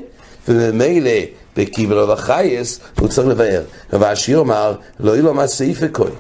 וממילא 0.48 1.12
בקי 1.58 1.86
ולא 1.86 2.14
לחייס, 2.14 2.80
הוא 3.00 3.08
צריך 3.08 3.28
לבאר. 3.28 3.62
רש"י 3.94 4.36
אומר, 4.36 4.74
לא 5.00 5.16
אילום 5.16 5.40
הסעיפה 5.40 5.88
כוי. 5.88 6.12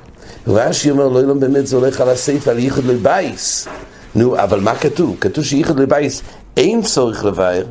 רש"י 0.47 0.91
אומר, 0.91 1.07
לא 1.07 1.19
אילום 1.19 1.39
באמת 1.39 1.67
זה 1.67 1.75
הולך 1.75 2.01
על 2.01 2.09
הסעיפה, 2.09 2.51
על 2.51 2.59
ייחוד 2.59 2.85
לבייס. 2.85 3.67
נו, 4.15 4.39
אבל 4.39 4.59
מה 4.59 4.75
כתוב? 4.75 5.17
כתוב 5.21 5.43
שייחוד 5.43 5.79
לבייס 5.79 6.21
אין 6.57 6.81
צורך 6.81 7.25
לבאר, 7.25 7.63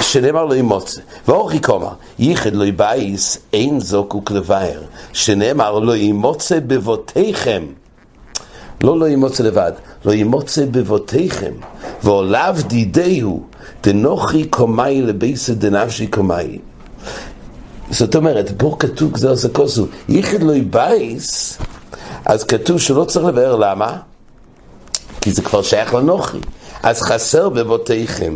שנאמר 0.00 0.44
לא 0.44 0.54
ימוצא. 0.54 1.00
ואורכי 1.28 1.58
קומר, 1.58 1.92
ייחד 2.18 2.54
לא 2.54 2.64
יבייס, 2.64 3.38
אין 3.52 3.80
זוקוק 3.80 4.30
לבאר, 4.30 4.82
שנאמר 5.12 5.78
לא 5.78 5.96
ימוצא 5.96 6.58
בבותיכם. 6.66 7.66
לא 8.82 8.98
לא 8.98 9.08
ימוצא 9.08 9.42
לבד, 9.42 9.72
לא 10.04 10.12
ימוצא 10.12 10.64
בבותיכם, 10.70 11.52
ועולב 12.02 12.62
דידהו, 12.66 13.42
דנוכי 13.82 14.44
קומאי 14.44 15.02
לבייסא 15.02 15.54
דנפשי 15.54 16.06
קומאי. 16.06 16.58
זאת 17.90 18.16
אומרת, 18.16 18.52
פה 18.56 18.76
כתוב 18.78 19.12
גזר 19.12 19.36
סקוסו, 19.36 19.86
ייחד 20.08 20.42
לא 20.42 20.52
יבייס, 20.52 21.58
אז 22.24 22.44
כתוב 22.44 22.78
שלא 22.78 23.04
צריך 23.04 23.26
לבאר, 23.26 23.56
למה? 23.56 23.96
כי 25.20 25.32
זה 25.32 25.42
כבר 25.42 25.62
שייך 25.62 25.94
לנוכי. 25.94 26.38
אז 26.82 27.02
חסר 27.02 27.48
בבותיכם. 27.48 28.34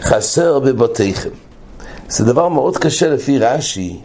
חסר 0.00 0.58
בבותיכם. 0.58 1.30
זה 2.08 2.24
דבר 2.24 2.48
מאוד 2.48 2.76
קשה 2.76 3.08
לפי 3.08 3.38
רש"י. 3.38 4.00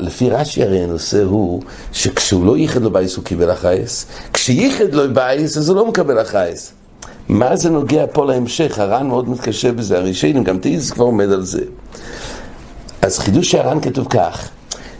לפי 0.00 0.30
רש"י 0.30 0.62
הרי 0.62 0.82
הנושא 0.82 1.22
הוא 1.22 1.62
שכשהוא 1.92 2.46
לא 2.46 2.56
ייחד 2.56 2.82
לו 2.82 2.90
בייס 2.90 3.16
הוא 3.16 3.24
קיבל 3.24 3.50
החייס, 3.50 4.06
כשייחד 4.32 4.94
לו 4.94 5.14
בייס 5.14 5.56
אז 5.56 5.68
הוא 5.68 5.76
לא 5.76 5.88
מקבל 5.88 6.18
החייס. 6.18 6.72
מה 7.28 7.56
זה 7.56 7.70
נוגע 7.70 8.04
פה 8.12 8.26
להמשך? 8.26 8.78
הר"ן 8.78 9.06
מאוד 9.06 9.28
מתקשה 9.28 9.72
בזה, 9.72 9.98
הראשונים, 9.98 10.44
גם 10.44 10.58
תאיז 10.58 10.90
כבר 10.90 11.04
עומד 11.04 11.32
על 11.32 11.42
זה. 11.42 11.62
אז 13.02 13.18
חידוש 13.18 13.54
הר"ן 13.54 13.80
כתוב 13.80 14.06
כך, 14.10 14.48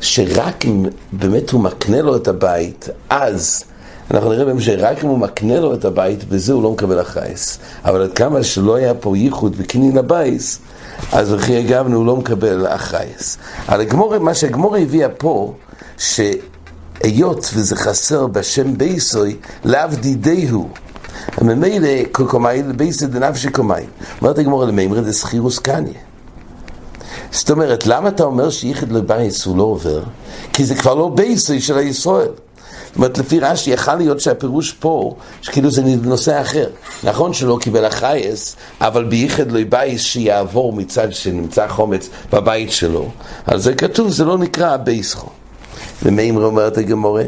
שרק 0.01 0.65
אם 0.65 0.87
באמת 1.13 1.51
הוא 1.51 1.61
מקנה 1.61 2.03
לו 2.03 2.17
את 2.17 2.29
הבית, 2.29 2.89
אז 3.11 3.65
אנחנו 4.11 4.33
נראה 4.33 4.45
בהמשך, 4.45 4.75
רק 4.79 5.05
אם 5.05 5.09
הוא 5.09 5.19
מקנה 5.19 5.61
לו 5.61 5.75
את 5.75 5.85
הבית, 5.85 6.25
בזה 6.25 6.53
הוא 6.53 6.63
לא 6.63 6.73
מקבל 6.73 6.99
החייס. 6.99 7.59
אבל 7.85 8.03
עד 8.03 8.13
כמה 8.13 8.43
שלא 8.43 8.75
היה 8.75 8.95
פה 8.95 9.17
ייחוד 9.17 9.55
וקנין 9.57 9.97
לבייס, 9.97 10.59
אז 11.13 11.33
וכי 11.33 11.57
הגבנו 11.57 11.97
הוא 11.97 12.07
לא 12.07 12.17
מקבל 12.17 12.67
החייס. 12.67 13.39
אבל 13.69 13.81
הגמור, 13.81 14.19
מה 14.19 14.35
שהגמור 14.35 14.77
הביאה 14.77 15.09
פה, 15.09 15.55
שהיות 15.99 17.51
וזה 17.55 17.77
חסר 17.77 18.27
בשם 18.27 18.79
בייסוי, 18.79 19.37
לאו 19.65 19.89
דידהו. 20.01 20.69
ממילא 21.43 21.89
קומאי 22.13 22.63
לבייסי 22.63 23.07
דנפשי 23.07 23.51
קומאי. 23.51 23.85
אומרת 24.23 24.39
הגמור 24.39 24.65
למימרי 24.65 25.01
דסחירוס 25.01 25.59
קניה. 25.59 26.01
זאת 27.33 27.51
אומרת, 27.51 27.87
למה 27.87 28.09
אתה 28.09 28.25
אומר 28.25 28.51
שייחד 28.51 28.93
לבייס 28.93 29.45
הוא 29.45 29.57
לא 29.57 29.63
עובר? 29.63 30.03
כי 30.53 30.65
זה 30.65 30.75
כבר 30.75 30.95
לא 30.95 31.09
בייסי 31.09 31.61
של 31.61 31.79
הישראל. 31.79 32.29
אומרת, 32.97 33.19
לפי 33.19 33.41
רש"י, 33.41 33.71
יכל 33.71 33.95
להיות 33.95 34.21
שהפירוש 34.21 34.73
פה, 34.73 35.17
שכאילו 35.43 35.71
זה 35.71 35.83
נושא 36.03 36.41
אחר. 36.41 36.69
נכון 37.05 37.33
שלא 37.33 37.59
קיבל 37.61 37.85
החייס, 37.85 38.57
אבל 38.81 39.05
בייחד 39.05 39.53
לא 39.53 39.61
בייס 39.69 40.03
שיעבור 40.03 40.73
מצד 40.73 41.13
שנמצא 41.13 41.69
חומץ 41.69 42.09
בבית 42.33 42.73
שלו. 42.73 43.09
על 43.47 43.59
זה 43.59 43.75
כתוב, 43.75 44.11
זה 44.11 44.25
לא 44.25 44.39
נקרא 44.39 44.77
בייסחו. 44.77 45.29
ומימר 46.03 46.45
אומרת 46.45 46.79
הגמורה, 46.79 47.25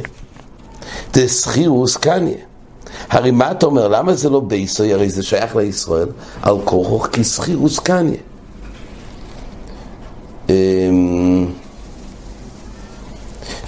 דסחירוס 1.12 1.96
קניה. 1.96 2.38
הרי 3.10 3.30
מה 3.30 3.50
אתה 3.50 3.66
אומר, 3.66 3.88
למה 3.88 4.14
זה 4.14 4.30
לא 4.30 4.40
בייסוי? 4.40 4.92
הרי 4.92 5.10
זה 5.10 5.22
שייך 5.22 5.56
לישראל, 5.56 6.08
על 6.42 6.56
כורחו 6.64 7.00
כסחירוס 7.12 7.78
קניה. 7.78 8.20
אמ, 10.48 11.46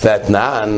ואתנן 0.04 0.70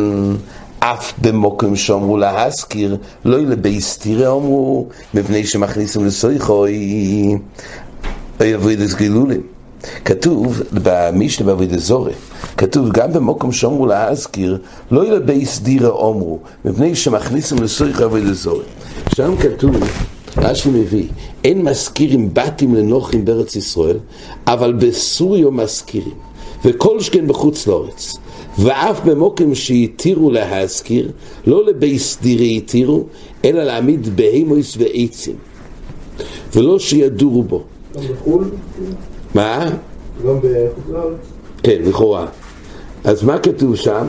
אף 0.85 1.12
במוקם 1.19 1.77
שאומרו 1.77 2.17
להזכיר, 2.17 2.97
לא 3.25 3.39
לבייסתירה 3.39 4.33
אמרו, 4.33 4.87
מפני 5.15 5.47
שמכניסים 5.47 6.07
לסויכוי, 6.07 7.39
אבוידס 8.41 8.95
גילולים. 8.95 9.41
כתוב 10.05 10.62
במשנה 10.73 11.47
בעבודת 11.47 11.79
זורי, 11.79 12.12
כתוב 12.57 12.93
גם 12.93 13.12
במוקם 13.12 13.53
שאומרו 13.53 13.87
להזכיר, 13.87 14.59
לא 14.91 15.05
לבייס 15.05 15.61
דירה 15.61 15.89
אומרו, 15.89 16.39
מפני 16.65 16.95
שמכניסים 16.95 17.62
לסויכוי 17.62 18.05
עבודת 18.05 18.35
זורי. 18.35 18.65
שם 19.17 19.35
כתוב, 19.37 19.77
רש"י 20.37 20.71
מביא, 20.71 21.09
אין 21.45 21.62
מזכירים 21.62 22.35
בתים 22.35 22.75
לנוחים 22.75 23.25
בארץ 23.25 23.57
ישראל, 23.57 23.99
אבל 24.47 24.73
בסוריו 24.73 25.53
מזכירים, 25.53 26.15
וכל 26.65 27.01
שכן 27.01 27.27
בחוץ 27.27 27.67
לארץ. 27.67 28.15
ואף 28.59 29.00
במוקם 29.04 29.54
שהתירו 29.54 30.30
להזכיר, 30.30 31.11
לא 31.47 31.66
לבייס 31.66 32.18
דירי 32.23 32.56
התירו, 32.56 33.04
אלא 33.44 33.64
להעמיד 33.64 34.16
בהימויס 34.16 34.76
ועצים, 34.78 35.37
ולא 36.54 36.78
שידורו 36.78 37.42
בו. 37.42 37.62
גם 37.94 38.02
בחו"ל? 38.02 38.44
מה? 39.35 39.71
גם 40.26 40.38
בחוץ 40.38 40.85
לארץ? 40.90 41.14
כן, 41.62 41.82
לכאורה. 41.85 42.26
אז 43.04 43.23
מה 43.25 43.38
כתוב 43.38 43.76
שם? 43.76 44.06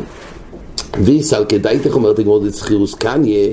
ויסל 1.03 1.45
כדאי 1.49 1.79
תחומרת 1.79 2.19
הגמור 2.19 2.45
דצחירוס 2.45 2.93
קניה, 2.93 3.49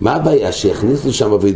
מה 0.00 0.14
הבעיה? 0.14 0.52
שיכניס 0.52 1.04
לשם 1.04 1.32
אבי 1.32 1.52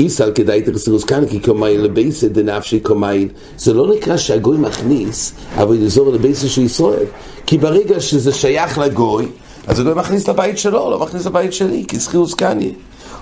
דזורי? 0.00 0.04
איסל 0.04 0.32
כדאי 0.34 0.62
תחסירוס 0.62 1.04
כאן, 1.04 1.26
כי 1.26 1.40
קומאי 1.40 1.78
לבייסה 1.78 2.28
דנפשי 2.28 2.80
קומאי, 2.80 3.28
זה 3.58 3.74
לא 3.74 3.94
נקרא 3.94 4.16
שהגוי 4.16 4.58
מכניס 4.58 5.32
אבי 5.56 5.78
דזורי 5.78 6.12
לבייסה 6.12 6.48
של 6.48 6.62
ישראל, 6.62 7.06
כי 7.46 7.58
ברגע 7.58 8.00
שזה 8.00 8.32
שייך 8.32 8.78
לגוי, 8.78 9.26
אז 9.66 9.80
הגוי 9.80 9.94
מכניס 9.94 10.28
לבית 10.28 10.58
שלו, 10.58 10.90
לא 10.90 10.98
מכניס 10.98 11.26
לבית 11.26 11.52
שלי, 11.52 11.84
כי 11.88 12.00
סחירוס 12.00 12.34
קניה. 12.34 12.70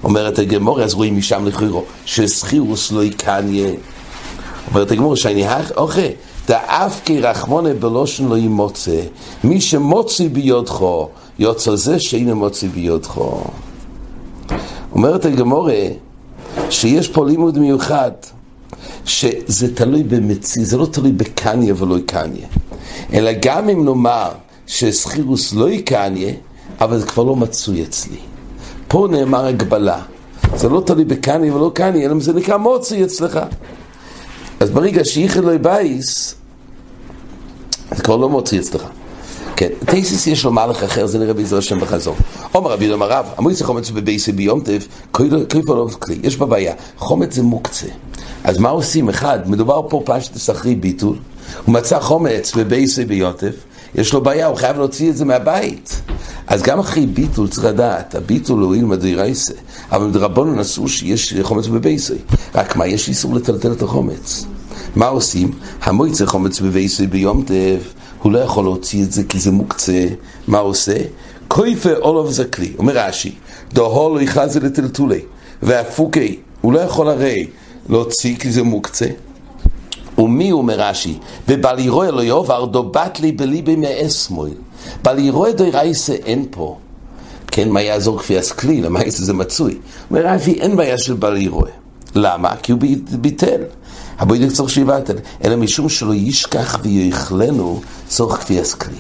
אומרת 0.05 0.39
הגמור, 0.39 0.83
אז 0.83 0.95
רואים 0.95 1.17
משם 1.17 1.47
לחירו, 1.47 1.85
שסחירוס 2.07 2.93
לא 2.93 3.05
יקניה. 3.05 3.73
אומרת 4.71 4.91
הגמור, 4.91 5.17
שאני 5.17 5.47
אוכל, 5.77 6.01
דאף 6.49 7.01
כי 7.05 7.21
רחמונה 7.21 7.75
בלושן 7.75 8.29
לא 8.29 8.37
ימוצא, 8.39 9.01
מי 9.45 9.61
שמוציא 9.61 10.29
ביודכו, 10.29 11.09
יוצא 11.39 11.77
זה 11.77 11.99
שאינו 11.99 12.37
מוציא 12.37 12.69
ביודכו. 12.75 13.45
אומרת 14.93 15.25
הגמורה 15.25 15.75
שיש 16.71 17.09
פה 17.09 17.27
לימוד 17.27 17.59
מיוחד 17.59 18.11
שזה 19.05 19.75
תלוי 19.75 20.03
במציא, 20.03 20.65
זה 20.65 20.77
לא 20.77 20.87
תלוי 20.87 21.13
בקניה 21.13 21.75
ולא 21.77 21.97
קניה. 22.07 22.47
אלא 23.13 23.31
גם 23.43 23.69
אם 23.69 23.85
נאמר 23.85 24.31
שסחירוס 24.67 25.55
לא 25.55 25.71
יקניה 25.71 26.33
אבל 26.81 26.99
זה 26.99 27.07
כבר 27.07 27.23
לא 27.23 27.37
מצוי 27.37 27.83
אצלי. 27.83 28.19
פה 28.89 29.09
נאמר 29.11 29.47
הגבלה. 29.47 30.03
זה 30.57 30.69
לא 30.69 30.83
תלוי 30.87 31.05
בקניה 31.05 31.55
ולא 31.55 31.71
קניה 31.75 32.07
אלא 32.07 32.21
זה 32.21 32.33
נקרא 32.33 32.57
מוצי 32.57 33.05
אצלך. 33.05 33.41
אז 34.61 34.71
ברגע 34.71 35.05
שיחד 35.05 35.45
לא 35.45 35.55
יבייס 35.55 36.35
זה 37.97 38.03
כבר 38.03 38.17
לא 38.17 38.29
מוציא 38.29 38.61
אצלך 38.61 38.85
כן, 39.59 39.69
טייסיס 39.87 40.27
יש 40.27 40.45
לו 40.45 40.53
מהלך 40.53 40.83
אחר, 40.83 41.07
זה 41.07 41.19
נראה 41.19 41.35
בעזרת 41.35 41.59
השם 41.59 41.81
בחזור. 41.81 42.17
עומר 42.53 42.71
רבי 42.71 42.85
יום 42.85 43.03
הרב, 43.03 43.27
המויצה 43.37 43.65
חומץ 43.65 43.91
בבייסי 43.91 44.33
ביום 44.33 44.61
טף, 44.61 44.89
כיפה 45.49 45.75
לא 45.75 45.89
כלי, 45.99 46.19
יש 46.23 46.37
בה 46.37 46.47
בעיה, 46.47 46.75
חומץ 46.97 47.35
זה 47.35 47.43
מוקצה. 47.43 47.87
אז 48.45 48.59
מה 48.59 48.69
עושים? 48.69 49.09
אחד, 49.09 49.51
מדובר 49.51 49.83
פה 49.89 50.03
פשטס 50.05 50.51
אחרי 50.51 50.75
ביטול, 50.75 51.17
הוא 51.65 51.75
מצא 51.75 52.01
חומץ 52.01 52.55
בבייסי 52.57 53.05
ביום 53.05 53.33
טף, 53.33 53.55
יש 53.95 54.13
לו 54.13 54.21
בעיה, 54.21 54.47
הוא 54.47 54.57
חייב 54.57 54.77
להוציא 54.77 55.11
את 55.11 55.17
זה 55.17 55.25
מהבית. 55.25 56.01
אז 56.47 56.63
גם 56.63 56.79
אחרי 56.79 57.07
ביטול 57.07 57.49
צריך 57.49 57.65
לדעת, 57.65 58.15
הביטול 58.15 58.63
הוא 58.63 58.75
אילמא 58.75 58.97
דרייסה, 58.97 59.55
אבל 59.93 60.11
דרבנו 60.11 60.55
נסעו 60.55 60.89
שיש 60.89 61.35
חומץ 61.43 61.67
בבייסי. 61.67 62.15
רק 62.55 62.77
מה, 62.77 62.87
יש 62.87 63.09
איסור 63.09 63.35
לטלטל 63.35 63.73
את 63.73 63.83
החומץ. 63.83 64.45
מה 64.97 65.07
עושים? 65.07 65.51
המויצה 65.83 66.27
חומץ 66.27 66.61
בבייסי 66.61 67.07
ביום 67.07 67.43
טף, 67.43 67.98
הוא 68.23 68.33
לא 68.33 68.39
יכול 68.39 68.65
להוציא 68.65 69.05
את 69.05 69.13
זה 69.13 69.25
כי 69.25 69.41
זה 69.41 69.51
מוקצה, 69.51 70.07
מה 70.47 70.59
עושה? 70.59 70.97
קויפה 71.49 71.93
אולוב 71.93 72.31
זה 72.31 72.45
כלי, 72.45 72.73
אומר 72.79 72.99
רש"י, 72.99 73.35
דהו 73.73 74.15
לא 74.15 74.21
יחזה 74.21 74.61
לטלטולי, 74.61 75.21
והפוקי, 75.63 76.39
הוא 76.61 76.73
לא 76.73 76.79
יכול 76.79 77.09
הרי 77.09 77.47
להוציא 77.89 78.37
כי 78.37 78.53
זה 78.53 78.63
מוקצה. 78.63 79.07
ומי 80.19 80.53
אומר 80.53 80.81
רש"י? 80.81 81.19
ובלירוי 81.49 82.13
לא 82.13 82.23
יאבר 82.23 82.65
דו 82.65 82.83
בת 82.83 83.21
לי 83.21 83.33
בליבי 83.33 83.77
מאסמוי. 83.77 84.51
בלירוי 85.03 85.53
דו 85.53 85.65
רייסה 85.73 86.13
אין 86.13 86.47
פה. 86.51 86.79
כן, 87.47 87.69
מה 87.69 87.83
יעזור 87.83 88.19
כפיאס 88.19 88.53
כלי? 88.53 88.81
למה 88.81 89.01
זה 89.07 89.33
מצוי? 89.33 89.79
אומר 90.11 90.27
רש"י, 90.27 90.53
אין 90.53 90.77
בעיה 90.77 90.99
של 90.99 91.15
בלירוי. 91.15 91.71
למה? 92.15 92.57
כי 92.63 92.73
הוא 92.73 92.81
ביטל. 93.21 93.63
הבוידק 94.19 94.53
צריך 94.53 94.71
שיבטל, 94.71 95.17
אלא 95.45 95.57
משום 95.57 95.89
שלא 95.89 96.15
ישכח 96.15 96.79
ויאכלנו 96.83 97.81
צורך 98.09 98.39
כפיאס 98.41 98.75
כלי. 98.75 98.97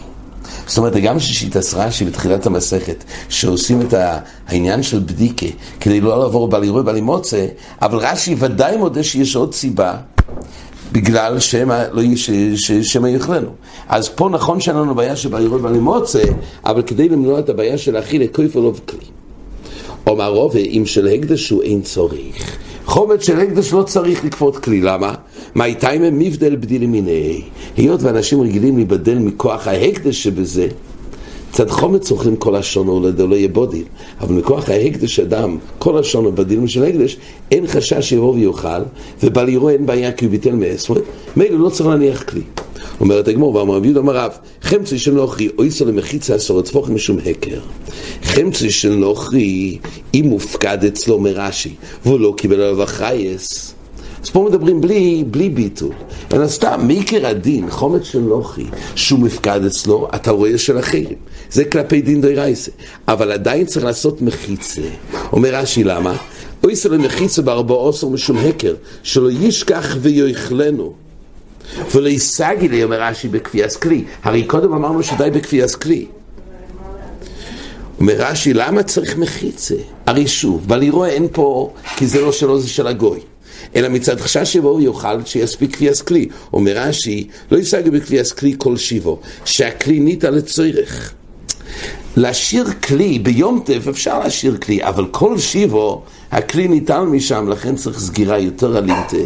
זאת 0.66 0.78
אומרת, 0.78 0.92
גם 0.96 1.20
שיטס 1.20 1.75
רש"י 1.75 2.04
בתחילת 2.04 2.46
המסכת, 2.46 3.04
שעושים 3.28 3.80
את 3.80 3.94
העניין 4.48 4.82
של 4.82 4.98
בדיקה, 4.98 5.46
כדי 5.80 6.00
לא 6.00 6.18
לעבור 6.18 6.48
בל 6.48 6.64
ירוי 6.64 6.82
בל 6.82 6.96
ימוצא, 6.96 7.46
אבל 7.82 7.98
רש"י 7.98 8.34
ודאי 8.38 8.76
מודה 8.76 9.02
שיש 9.02 9.37
עוד 9.37 9.54
סיבה. 9.54 9.94
בגלל 10.92 11.40
שמא 11.40 11.84
לא, 11.92 13.08
יאכלנו. 13.08 13.50
אז 13.88 14.08
פה 14.08 14.28
נכון 14.28 14.60
שאין 14.60 14.76
לנו 14.76 14.94
בעיה 14.94 15.16
של 15.16 15.28
בל 15.28 15.42
ירוי 15.42 15.62
בל 15.62 15.75
ימוצא, 15.75 16.22
אבל 16.64 16.82
כדי 16.82 17.08
למנוע 17.08 17.38
את 17.38 17.48
הבעיה 17.48 17.78
של 17.78 17.98
אכילה, 17.98 18.25
כויפר 18.32 18.60
לא 18.60 18.72
וכלי. 18.76 19.04
אומר 20.06 20.28
רובה, 20.28 20.58
אם 20.58 20.82
של 20.87 21.08
הקדש 21.08 21.50
הוא 21.50 21.62
אין 21.62 21.82
צורך. 21.82 22.58
חומץ 22.88 23.26
של 23.26 23.40
הקדש 23.40 23.73
לא 23.73 23.83
צריך 23.83 24.25
לכפות 24.25 24.57
כלי, 24.57 24.80
למה? 24.80 25.14
מה 25.54 25.64
איתה 25.64 25.90
אם 25.90 26.18
מבדל 26.18 26.57
בדיל 26.57 26.87
מיני? 26.87 27.42
היות 27.76 28.02
ואנשים 28.02 28.40
רגילים 28.40 28.76
להיבדל 28.76 29.18
מכוח 29.18 29.68
ההקדש 29.68 30.23
שבזה, 30.23 30.68
צד 31.52 31.71
חומץ 31.71 32.11
אוכלים 32.11 32.37
כל 32.37 32.57
השונו 32.57 33.11
לא 33.18 33.35
יהיה 33.35 33.49
בודיל, 33.49 33.85
אבל 34.21 34.35
מכוח 34.35 34.68
ההקדש 34.68 35.21
אדם, 35.21 35.59
כל 35.78 35.99
השונו 35.99 36.33
בדילים 36.33 36.68
של 36.68 36.85
הקדש, 36.85 37.16
אין 37.50 37.66
חשש 37.66 38.09
שיבוא 38.09 38.35
ויאכל, 38.35 38.83
ובל 39.23 39.49
ירוא 39.49 39.71
אין 39.71 39.87
בעיה 39.87 40.12
כי 40.12 40.25
הוא 40.25 40.30
ביטל 40.30 40.54
מעשרות, 40.54 41.02
מילא 41.37 41.59
לא 41.59 41.68
צריך 41.68 41.88
להניח 41.88 42.23
כלי. 42.23 42.42
אומרת 43.00 43.28
הגמור, 43.28 43.54
ואמר 43.54 43.74
רבי 43.74 43.86
יהודה 43.86 44.00
אמר 44.00 44.16
רב, 44.16 44.32
חמצי 44.62 44.98
של 44.98 45.12
נוכרי, 45.12 45.48
אויסו 45.58 45.84
למחיצה 45.84 46.36
אסור 46.36 46.62
תפוך 46.62 46.90
משום 46.90 47.18
הקר. 47.26 47.60
חמצי 48.22 48.70
של 48.70 48.94
נוכרי, 48.94 49.78
אם 50.14 50.24
מופקד 50.26 50.84
אצלו 50.84 51.18
מרש"י, 51.18 51.74
והוא 52.04 52.20
לא 52.20 52.34
קיבל 52.36 52.60
עליו 52.60 52.82
החייס. 52.82 53.74
אז 54.22 54.30
פה 54.30 54.48
מדברים 54.50 54.80
בלי, 54.80 55.24
בלי 55.30 55.48
ביטול. 55.48 55.92
אלא 56.32 56.48
סתם, 56.48 56.80
מעיקר 56.86 57.26
הדין, 57.26 57.70
חומץ 57.70 58.02
של 58.02 58.18
נוכרי, 58.20 58.64
שהוא 58.94 59.20
מפקד 59.20 59.64
אצלו, 59.64 60.08
אתה 60.14 60.30
רואה 60.30 60.58
של 60.58 60.78
אחרים. 60.78 61.16
זה 61.50 61.64
כלפי 61.64 62.02
דין 62.02 62.20
די 62.20 62.34
רייסה. 62.34 62.70
אבל 63.08 63.32
עדיין 63.32 63.66
צריך 63.66 63.84
לעשות 63.84 64.22
מחיצה. 64.22 64.82
אומר 65.32 65.54
רש"י, 65.54 65.84
למה? 65.84 66.16
אויסו 66.64 66.88
למחיצה 66.88 67.42
בארבעו 67.42 67.88
עשר 67.88 68.08
משום 68.08 68.36
הקר, 68.38 68.74
שלא 69.02 69.30
ישכח 69.30 69.96
ויאכלנו. 70.00 71.07
ולא 71.94 72.08
ישגי 72.08 72.68
לי, 72.68 72.84
אומר 72.84 73.02
רש"י, 73.02 73.28
בכפיית 73.28 73.76
כלי. 73.76 74.04
הרי 74.22 74.44
קודם 74.44 74.72
אמרנו 74.72 75.02
שדי 75.02 75.30
בכפיית 75.30 75.75
כלי. 75.75 76.06
אומר 78.00 78.14
רש"י, 78.18 78.54
למה 78.54 78.82
צריך 78.82 79.16
מחיצה? 79.16 79.75
הרי 80.06 80.26
שוב, 80.26 80.68
בלירוע 80.68 81.08
אין 81.08 81.26
פה, 81.32 81.72
כי 81.96 82.06
זה 82.06 82.20
לא 82.20 82.32
שלו, 82.32 82.60
זה 82.60 82.68
של 82.68 82.87
הגוי. 82.87 83.20
אלא 83.76 83.88
מצד 83.88 84.20
חשש 84.20 84.52
שיבוא 84.52 84.75
ויאכל 84.75 85.25
שיספיק 85.25 85.75
כפיית 85.75 86.00
כלי. 86.00 86.28
אומר 86.52 86.72
רש"י, 86.76 87.28
לא 87.50 87.58
ישגי 87.58 87.90
בכפיית 87.90 88.32
כלי 88.32 88.54
כל 88.58 88.76
שיבו, 88.76 89.18
שהכלי 89.44 90.00
ניתן 90.00 90.34
לצורך. 90.34 91.12
להשאיר 92.16 92.64
כלי, 92.82 93.18
ביום 93.18 93.62
טף 93.64 93.88
אפשר 93.88 94.18
להשאיר 94.18 94.56
כלי, 94.56 94.84
אבל 94.84 95.06
כל 95.10 95.38
שיבו, 95.38 96.02
הכלי 96.30 96.68
ניתן 96.68 97.00
משם, 97.00 97.49
לכן 97.49 97.76
צריך 97.76 97.99
סגירה 97.99 98.38
יותר 98.38 98.76
עלינטה. 98.76 99.16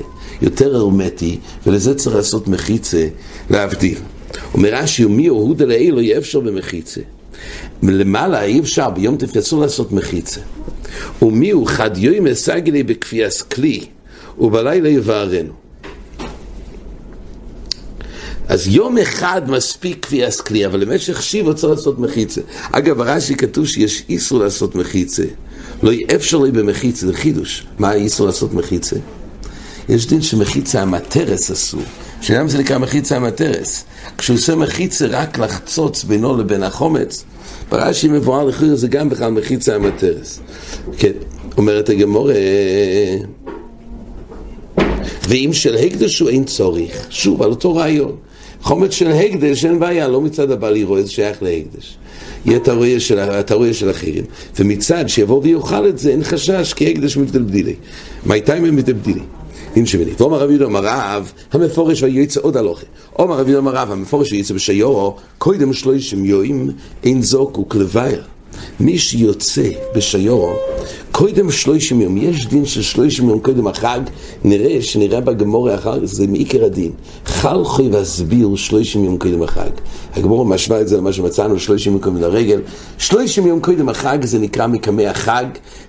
יותר 0.42 0.76
הרמטי, 0.76 1.38
ולזה 1.66 1.94
צריך 1.94 2.16
לעשות 2.16 2.49
מחיצה 2.49 3.06
להבדיל. 3.50 3.99
אומר 4.54 4.75
רש"י, 4.75 5.04
ומי 5.04 5.26
הוא 5.26 5.56
דלעי 5.56 5.90
לא 5.90 6.00
יהיה 6.00 6.18
אפשר 6.18 6.40
במחיצה. 6.40 7.00
למעלה 7.82 8.42
אי 8.42 8.61
אפשר, 8.61 8.90
ביום 8.90 9.16
טף 9.16 9.37
אסור 9.37 9.61
לעשות 9.61 9.92
מחיצה. 9.92 10.40
ומי 11.23 11.50
הוא 11.50 11.66
חד 11.66 11.90
יוי 11.97 12.21
מסגלי 12.21 12.82
בכפיית 12.82 13.42
כלי, 13.54 13.85
ובלילה 14.38 14.88
יבערנו. 14.88 15.52
אז 18.49 18.66
יום 18.68 18.99
אחד 18.99 19.50
מספיק 19.50 20.04
כפיית 20.04 20.40
כלי, 20.40 20.66
אבל 20.66 20.80
למשך 20.80 21.23
שיבו 21.23 21.54
צריך 21.54 21.73
לעשות 21.73 21.99
מחיצה. 21.99 22.40
אגב, 22.73 22.97
ברש"י 22.97 23.35
כתוב 23.35 23.66
שיש 23.66 24.02
איסור 24.09 24.38
לעשות 24.38 24.75
מחיצה. 24.75 25.25
לא 25.82 25.92
יהיה 25.92 26.06
אפשר 26.14 26.38
לי 26.38 26.50
במחיצה, 26.50 27.06
זה 27.06 27.12
חידוש. 27.12 27.66
מה 27.78 27.90
האיסור 27.90 28.26
לעשות 28.26 28.54
מחיצה? 28.54 28.96
יש 29.88 30.06
דין 30.06 30.22
שמחיצה 30.22 30.82
המטרס 30.82 31.50
אסור. 31.50 31.82
שלמה 32.20 32.48
זה 32.48 32.58
נקרא 32.58 32.78
מחיצה 32.78 33.16
המטרס? 33.16 33.85
כשהוא 34.18 34.37
עושה 34.37 34.54
מחיצה 34.54 35.07
רק 35.07 35.38
לחצוץ 35.38 36.04
בינו 36.04 36.37
לבין 36.37 36.62
החומץ, 36.62 37.24
ברש"י 37.70 38.09
מבואר 38.09 38.44
לחיר 38.44 38.74
זה 38.74 38.88
גם 38.88 39.09
בכלל 39.09 39.30
מחיצה 39.30 39.74
המטרס. 39.74 40.40
כן, 40.98 41.12
אומרת 41.57 41.88
הגמורה, 41.88 42.35
ואם 45.28 45.50
של 45.52 45.76
הקדש 45.76 46.18
הוא 46.18 46.28
אין 46.28 46.44
צורך, 46.44 47.07
שוב, 47.11 47.42
על 47.42 47.50
אותו 47.50 47.74
רעיון. 47.74 48.16
חומץ 48.62 48.92
של 48.92 49.11
הקדש 49.11 49.64
אין 49.64 49.78
בעיה, 49.78 50.09
לא 50.09 50.20
מצד 50.20 50.50
הבעל 50.50 50.76
זה 51.02 51.11
שייך 51.11 51.42
להקדש. 51.42 51.96
יהיה 52.44 52.59
את 53.40 53.50
הרויה 53.50 53.74
של 53.74 53.90
אחרים. 53.90 54.24
ומצד 54.59 55.09
שיבוא 55.09 55.40
ויאכל 55.42 55.88
את 55.88 55.98
זה, 55.98 56.11
אין 56.11 56.24
חשש, 56.24 56.72
כי 56.72 56.90
הקדש 56.90 57.16
מבדל 57.16 57.42
בדילי. 57.42 57.74
אם 58.26 58.33
הם 58.48 58.76
מבדל 58.76 58.92
בדילי? 58.92 59.20
דין 59.74 59.87
שמיני. 59.87 60.11
ואומר 60.18 60.38
רבי 60.38 60.52
יהודה 60.52 60.66
אמר 60.66 60.81
רב, 60.85 61.33
המפורש 61.52 62.02
ויועצה 62.02 62.40
עוד 62.40 62.57
הלוכה. 62.57 62.87
אומר 63.18 63.38
רבי 63.38 63.50
יהודה 63.50 63.70
אמר 63.70 63.81
רב, 63.81 63.92
המפורש 63.92 64.33
ויועצה 64.33 64.55
בשיורו, 64.55 65.16
קודם 65.38 65.72
שלושים 65.72 66.24
יואים 66.24 66.70
אין 67.05 67.22
זוקוק 67.22 67.74
לבייר. 67.74 68.22
מי 68.81 68.98
שיוצא 68.98 69.68
בשיורו, 69.94 70.57
קודם 71.12 71.51
שלושים 71.51 72.01
יום, 72.01 72.16
יש 72.16 72.46
דין 72.46 72.64
של 72.66 72.83
שלושים 72.83 73.29
יום 73.29 73.40
קודם 73.40 73.66
החג, 73.66 74.01
נראה 74.44 74.83
שנראה 74.83 75.20
בגמורה 75.20 75.75
אחר 75.75 76.07
זה 76.07 76.27
מעיקר 76.27 76.64
הדין. 76.64 76.90
חל 77.27 77.64
חוי 77.64 77.88
והסביר 77.88 78.57
שלושים 78.57 79.05
יום 79.05 79.18
קודם 79.18 79.42
החג. 79.42 79.70
הגמורה 80.16 80.44
משווה 80.44 80.81
את 80.81 80.88
זה 80.88 80.96
למה 80.96 81.12
שמצאנו 81.12 81.59
שלושים 81.59 81.92
יום 81.92 82.01
קודם 82.01 82.16
לרגל. 82.16 82.61
שלושים 82.98 83.46
יום 83.46 83.61
קודם 83.61 83.88
החג 83.88 84.18
זה 84.25 84.38
נקרא 84.38 84.66
מקמי 84.66 85.07
החג, 85.07 85.44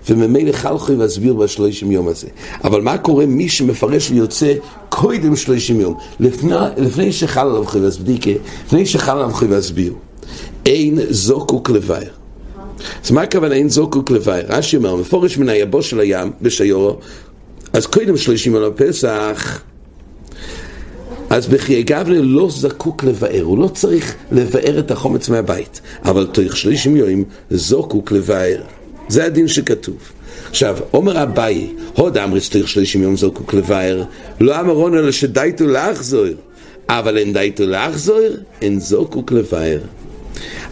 וממילא 0.08 0.52
חל 0.52 0.78
חוי 0.78 0.96
והסביר 0.96 1.34
בשלושים 1.34 1.92
יום 1.92 2.08
הזה. 2.08 2.28
אבל 2.64 2.80
מה 2.80 2.98
קורה 2.98 3.26
מי 3.26 3.48
שמפרש 3.48 4.10
ויוצא 4.10 4.54
קודם 4.88 5.36
שלושים 5.36 5.80
יום, 5.80 5.94
לפני, 6.20 6.54
לפני 6.76 7.12
שחל 7.12 7.46
עליו 7.46 7.64
חוי 7.64 7.80
והסבדיקה, 7.80 8.30
לפני 8.66 8.86
שחל 8.86 9.12
עליו 9.12 9.30
חוי 9.32 9.48
והסביר. 9.48 9.92
אין 10.66 10.98
זוקוק 11.10 11.70
לבייר. 11.70 12.23
אז 13.04 13.10
מה 13.10 13.22
הכוונה 13.22 13.54
אין 13.54 13.68
זוקוק 13.68 14.10
לוואי? 14.10 14.40
רש"י 14.48 14.76
אומר, 14.76 14.96
מפורש 14.96 15.38
מן 15.38 15.48
היבוש 15.48 15.90
של 15.90 16.00
הים 16.00 16.32
בשיורו, 16.42 16.98
אז 17.72 17.86
קודם 17.86 18.16
שלושים 18.16 18.54
יום 18.54 18.64
הפסח, 18.64 19.60
אז 21.30 21.46
בחיי 21.46 21.82
גבלה 21.82 22.20
לא 22.20 22.48
זקוק 22.50 23.04
לבאר, 23.04 23.42
הוא 23.42 23.58
לא 23.58 23.68
צריך 23.68 24.14
לבאר 24.32 24.78
את 24.78 24.90
החומץ 24.90 25.28
מהבית, 25.28 25.80
אבל 26.04 26.26
תוך 26.26 26.56
שלושים 26.56 26.96
יום 26.96 27.24
זוקוק 27.50 28.12
לבאר. 28.12 28.62
זה 29.08 29.24
הדין 29.24 29.48
שכתוב. 29.48 29.96
עכשיו, 30.50 30.76
אומר 30.92 31.22
אביי, 31.22 31.68
הוד 31.94 32.18
אמריס 32.18 32.48
תוך 32.48 32.68
שלושים 32.68 33.02
יום 33.02 33.16
זוקוק 33.16 33.54
לבאר, 33.54 34.02
לא 34.40 34.60
אמרון 34.60 34.98
אלא 34.98 35.12
שדייתו 35.12 35.66
לאחזור, 35.66 36.26
אבל 36.88 37.18
אין 37.18 37.32
דייתו 37.32 37.66
לאחזור, 37.66 38.20
אין 38.62 38.80
זוקוק 38.80 39.32
לבאר. 39.32 39.78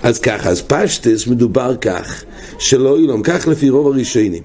אז 0.02 0.18
ככה, 0.18 0.48
אז 0.48 0.62
פשטס 0.62 1.26
מדובר 1.26 1.76
כך, 1.76 2.24
שלא 2.58 2.98
ילום, 3.00 3.22
כך 3.22 3.48
לפי 3.48 3.70
רוב 3.70 3.86
הראשונים. 3.86 4.42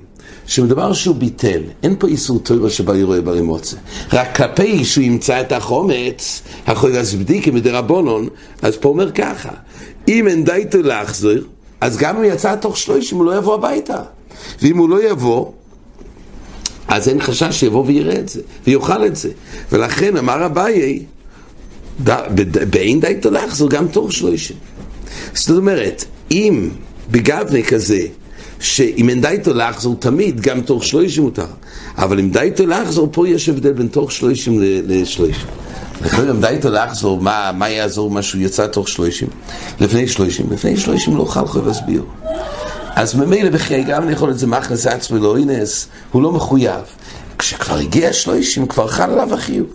שמדבר 0.47 0.93
שהוא 0.93 1.15
ביטל, 1.15 1.61
אין 1.83 1.95
פה 1.99 2.07
איסור 2.07 2.39
טוירו 2.39 2.69
שבא 2.69 2.95
יראה 2.95 3.21
ברי 3.21 3.41
מוצא. 3.41 3.77
רק 4.13 4.35
כלפי 4.35 4.85
שהוא 4.85 5.03
ימצא 5.03 5.41
את 5.41 5.51
החומץ, 5.51 6.41
יכול 6.67 6.89
להסבדיקה 6.89 7.51
מדרבנון, 7.51 8.27
אז 8.61 8.77
פה 8.77 8.89
אומר 8.89 9.11
ככה, 9.11 9.49
אם 10.07 10.27
אין 10.27 10.43
דייתו 10.43 10.81
להחזור, 10.81 11.33
אז 11.81 11.97
גם 11.97 12.17
אם 12.17 12.23
יצא 12.23 12.55
תוך 12.55 12.77
שלושים 12.77 13.17
הוא 13.17 13.25
לא 13.25 13.37
יבוא 13.37 13.53
הביתה. 13.53 14.01
ואם 14.61 14.77
הוא 14.77 14.89
לא 14.89 15.09
יבוא, 15.09 15.51
אז 16.87 17.09
אין 17.09 17.21
חשש 17.21 17.59
שיבוא 17.59 17.83
ויראה 17.85 18.19
את 18.19 18.29
זה, 18.29 18.41
ויאכל 18.67 19.05
את 19.05 19.15
זה. 19.15 19.29
ולכן 19.71 20.17
אמר 20.17 20.45
אביי, 20.45 21.03
באין 22.69 22.99
דייתו 22.99 23.31
להחזור 23.31 23.69
גם 23.69 23.87
תוך 23.87 24.13
שלושים. 24.13 24.57
זאת 25.33 25.57
אומרת, 25.57 26.05
אם 26.31 26.69
בגבנה 27.11 27.61
כזה, 27.61 28.01
שאם 28.59 29.09
אין 29.09 29.21
דייתו 29.21 29.53
לחזור 29.53 29.95
תמיד, 29.99 30.41
גם 30.41 30.61
תוך 30.61 30.83
שלושים 30.83 31.23
מותר. 31.23 31.45
אבל 31.97 32.19
אם 32.19 32.31
דייתו 32.31 32.65
לחזור, 32.65 33.09
פה 33.11 33.27
יש 33.27 33.49
הבדל 33.49 33.73
בין 33.73 33.87
תוך 33.87 34.11
שלושים 34.11 34.59
לשלושים. 34.61 35.47
לכן 36.01 36.29
אם 36.29 36.41
דייתו 36.41 36.69
לחזור, 36.69 37.21
מה, 37.21 37.51
מה 37.57 37.69
יעזור 37.69 38.11
מה 38.11 38.21
שהוא 38.21 38.41
יצא 38.41 38.67
תוך 38.67 38.87
שלושים? 38.87 39.27
לפני 39.79 40.07
שלושים. 40.07 40.45
לפני 40.51 40.77
שלושים 40.77 41.17
לא 41.17 41.25
חל 41.25 41.47
חייב 41.47 41.67
להסביר. 41.67 42.03
אז 42.95 43.15
ממילא 43.15 43.49
בחיי 43.49 43.83
גם 43.83 44.03
אני 44.03 44.11
יכול 44.11 44.29
את 44.31 44.39
זה 44.39 44.47
מאכלס 44.47 44.87
עצמי 44.87 45.19
לא 45.19 45.37
אינס, 45.37 45.87
הוא 46.11 46.21
לא 46.21 46.31
מחויב. 46.31 46.81
כשכבר 47.39 47.75
הגיע 47.75 48.13
שלושים, 48.13 48.67
כבר 48.67 48.87
חל 48.87 49.11
עליו 49.11 49.33
החיוב. 49.33 49.67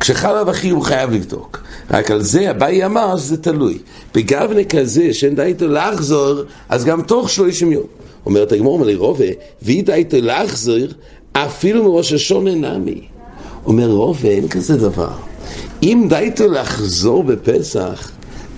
כשחל 0.00 0.28
עליו 0.28 0.50
החיוב 0.50 0.78
הוא 0.78 0.84
חייב 0.84 1.10
לבדוק. 1.10 1.61
רק 1.92 2.10
על 2.10 2.22
זה 2.22 2.50
אביי 2.50 2.84
אמר 2.84 3.16
שזה 3.16 3.36
תלוי. 3.36 3.78
בגבנה 4.14 4.64
כזה 4.64 5.14
שאין 5.14 5.34
די 5.34 5.42
איתו 5.42 5.68
לחזור, 5.68 6.34
אז 6.68 6.84
גם 6.84 7.02
תוך 7.02 7.30
שלושים 7.30 7.72
יום. 7.72 7.86
אומרת 8.26 8.52
הגמור 8.52 8.78
מלי 8.78 8.94
רובה, 8.94 9.24
ואי 9.62 9.82
די 9.82 9.92
איתו 9.92 10.16
לחזור, 10.20 10.78
אפילו 11.32 11.84
מראש 11.84 12.12
השונה 12.12 12.54
נמי. 12.54 13.00
אומר 13.66 13.90
רובה, 13.90 14.28
אין 14.28 14.48
כזה 14.48 14.76
דבר. 14.76 15.10
אם 15.82 16.06
די 16.08 16.16
איתו 16.16 16.48
לחזור 16.48 17.24
בפסח, 17.24 18.10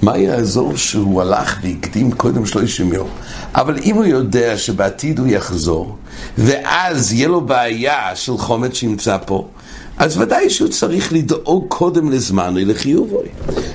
מה 0.02 0.18
יעזור 0.18 0.76
שהוא 0.76 1.22
הלך 1.22 1.58
והקדים 1.62 2.12
קודם 2.12 2.46
שלושים 2.46 2.92
יום? 2.92 3.08
אבל 3.54 3.78
אם 3.84 3.94
הוא 3.94 4.04
יודע 4.04 4.58
שבעתיד 4.58 5.18
הוא 5.18 5.26
יחזור, 5.26 5.96
ואז 6.38 7.12
יהיה 7.12 7.28
לו 7.28 7.40
בעיה 7.40 8.16
של 8.16 8.38
חומץ 8.38 8.74
שימצא 8.74 9.16
פה, 9.26 9.48
אז 9.98 10.18
ודאי 10.18 10.50
שהוא 10.50 10.68
צריך 10.68 11.12
לדאוג 11.12 11.64
קודם 11.68 12.10
לזמן 12.10 12.54
לחיובוי. 12.56 13.26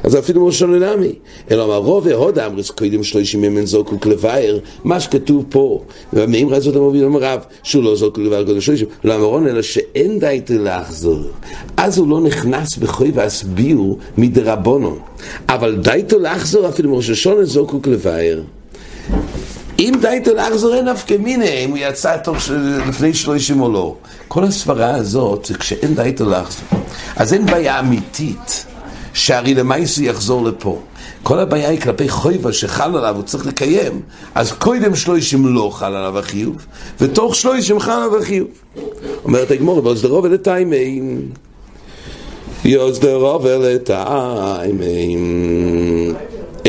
אז 0.04 0.18
אפילו 0.18 0.46
ראשון 0.46 0.74
עולמי. 0.74 1.14
אלא 1.52 1.66
אמר 1.66 1.78
רוב 1.78 2.06
והוד 2.06 2.40
אמרס 2.40 2.72
קודם 2.72 3.04
שלושים 3.04 3.44
ימים 3.44 3.66
זוקוק 3.66 4.06
לבאר, 4.06 4.60
מה 4.84 5.00
שכתוב 5.00 5.46
פה, 5.50 5.84
ומאמר 6.14 6.56
הזאת 6.56 6.76
המוביל 6.76 7.04
אומר 7.04 7.20
רב, 7.20 7.40
שהוא 7.64 7.84
לא 7.84 7.96
זוקוק 7.96 8.24
לבאר 8.24 8.46
קודם 8.46 8.62
שלושים, 8.62 8.88
לא 9.04 9.16
אמרון 9.16 9.48
אלא 9.48 9.62
שאין 9.62 10.20
די 10.20 10.42
לחזור. 10.50 11.20
אז 11.78 11.98
הוא 11.98 12.08
לא 12.08 12.22
נכנס 12.22 12.78
בחוי 12.78 13.12
והסביר 13.14 13.78
מדרבונו. 14.18 14.98
אבל 15.50 15.78
די 15.84 16.04
לחזור 16.22 16.70
אפילו 16.70 16.92
מראש 16.92 17.10
השונה 17.10 17.46
זוקוק 17.46 17.88
לבאר. 17.88 18.42
אם 19.80 19.94
דייתו 20.02 20.36
לחזור 20.36 20.76
אין 20.76 20.88
נפקא 20.88 21.16
מיני, 21.20 21.66
אם 21.66 21.70
הוא 21.70 21.78
יצא 21.78 22.18
תוך 22.18 22.38
לפני 22.88 23.14
שלושים 23.14 23.62
או 23.62 23.72
לא. 23.72 23.96
כל 24.28 24.44
הסברה 24.44 24.96
הזאת 24.96 25.46
זה 25.46 25.54
כשאין 25.54 25.96
דייתו 25.96 26.30
לחזור. 26.30 26.80
אז 27.16 27.34
אין 27.34 27.46
בעיה 27.46 27.80
אמיתית 27.80 28.66
שהרי 29.14 29.54
למעשה 29.54 30.04
יחזור 30.04 30.46
לפה. 30.46 30.80
כל 31.24 31.40
הבעיה 31.40 31.70
היא 31.70 31.82
כלפי 31.82 32.10
חויבה 32.10 32.54
שחל 32.54 32.98
עליו, 32.98 33.16
הוא 33.16 33.24
צריך 33.24 33.46
לקיים. 33.46 34.02
אז 34.36 34.52
קודם 34.52 34.96
שלושים 34.96 35.48
לא 35.56 35.70
חל 35.74 35.96
עליו 35.96 36.20
החיוב, 36.20 36.66
ותוך 37.02 37.36
שלושים 37.36 37.80
חל 37.80 37.92
עליו 37.92 38.18
החיוב. 38.18 38.48
אומרת 39.24 39.52
הגמור, 39.52 39.86
ואוסדרו 39.86 40.24
ולטיימים. 40.24 41.30
יוסדרו 42.66 43.44
ולטיימים. 43.44 44.90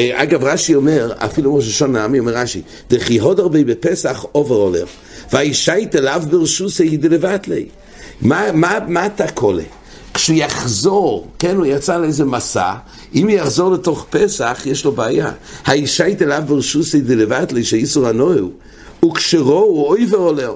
אה, 0.00 0.22
אגב, 0.22 0.44
רש"י 0.44 0.74
אומר, 0.74 1.12
אפילו 1.16 1.56
ראש 1.56 1.68
השון 1.68 1.96
העמי 1.96 2.18
אומר 2.18 2.32
רש"י, 2.32 2.62
דכי 2.90 3.18
הוד 3.18 3.40
הרבה 3.40 3.64
בפסח 3.64 4.24
עובר 4.32 4.54
עולר, 4.54 4.84
והאישית 5.32 5.96
אליו 5.96 6.22
ברשוס 6.30 6.80
הידי 6.80 7.08
לבטלי. 7.08 7.66
מה, 8.20 8.52
מה, 8.52 8.78
מה 8.88 9.06
אתה 9.06 9.32
קולה? 9.32 9.62
כשהוא 10.14 10.36
יחזור, 10.36 11.28
כן, 11.38 11.56
הוא 11.56 11.66
יצא 11.66 11.96
לאיזה 11.96 12.24
מסע, 12.24 12.72
אם 13.14 13.28
הוא 13.28 13.30
יחזור 13.30 13.72
לתוך 13.72 14.06
פסח, 14.10 14.62
יש 14.66 14.84
לו 14.84 14.92
בעיה. 14.92 15.32
האישית 15.64 16.22
אליו 16.22 16.42
ברשוס 16.46 16.94
הידי 16.94 17.16
לבטלי, 17.16 17.64
שאיסור 17.64 18.06
הנוהו, 18.06 18.50
וכשרו 19.04 19.58
הוא 19.58 19.86
אוי 19.86 20.06
ועולר. 20.10 20.54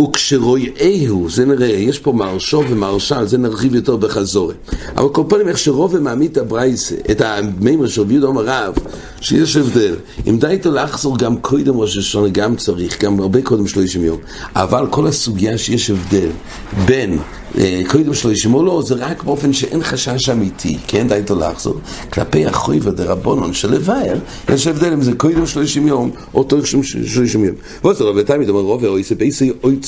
וכשרויאהו, 0.00 1.30
זה 1.30 1.44
נראה, 1.44 1.66
יש 1.66 1.98
פה 1.98 2.12
מרשו 2.12 2.62
ומרשל, 2.68 3.26
זה 3.26 3.38
נרחיב 3.38 3.74
יותר 3.74 3.96
בחזורי. 3.96 4.54
אבל 4.96 5.08
כל 5.08 5.22
פעם 5.28 5.48
איך 5.48 5.58
שרוב 5.58 5.98
מעמיד 5.98 6.30
את 6.30 6.36
הברייסה, 6.36 6.94
את 7.10 7.20
המימר 7.20 7.88
של 7.88 8.00
רבי 8.00 8.14
יהודה 8.14 8.40
רב, 8.40 8.74
שיש 9.20 9.56
הבדל. 9.56 9.94
אם 10.26 10.38
די 10.38 10.46
איתו 10.46 10.70
לחזור 10.70 11.18
גם 11.18 11.36
קודם 11.36 11.76
ראש 11.76 11.98
השונה, 11.98 12.28
גם 12.28 12.56
צריך, 12.56 13.04
גם 13.04 13.20
הרבה 13.20 13.42
קודם 13.42 13.66
שלושים 13.66 14.04
יום. 14.04 14.18
אבל 14.54 14.86
כל 14.90 15.06
הסוגיה 15.06 15.58
שיש 15.58 15.90
הבדל 15.90 16.28
בין 16.86 17.18
קודם 17.88 18.14
שלושים 18.14 18.54
או 18.54 18.62
לא, 18.62 18.82
זה 18.86 18.94
רק 18.94 19.22
באופן 19.22 19.52
שאין 19.52 19.82
חשש 19.82 20.28
אמיתי, 20.28 20.78
כן, 20.86 21.08
די 21.08 21.14
איתו 21.14 21.36
לחזור. 21.38 21.74
כלפי 22.12 22.46
החוי 22.46 22.78
ודרבונון 22.82 23.54
של 23.54 23.74
לבאר, 23.74 24.18
יש 24.54 24.66
הבדל 24.66 24.92
אם 24.92 25.02
זה 25.02 25.12
קודם 25.16 25.46
שלושים 25.46 25.88
יום, 25.88 26.10
או 26.34 26.44
תוך 26.44 26.66
שלושים 26.66 27.44
יום. 27.44 27.54
ועוד 27.84 27.96
רבי 28.00 28.24
תמיד 28.24 28.48
אומר 28.48 28.60
רוב 28.60 28.82
ואוי 28.82 29.02
זה 29.02 29.14
בייסי 29.14 29.52
אוי 29.64 29.78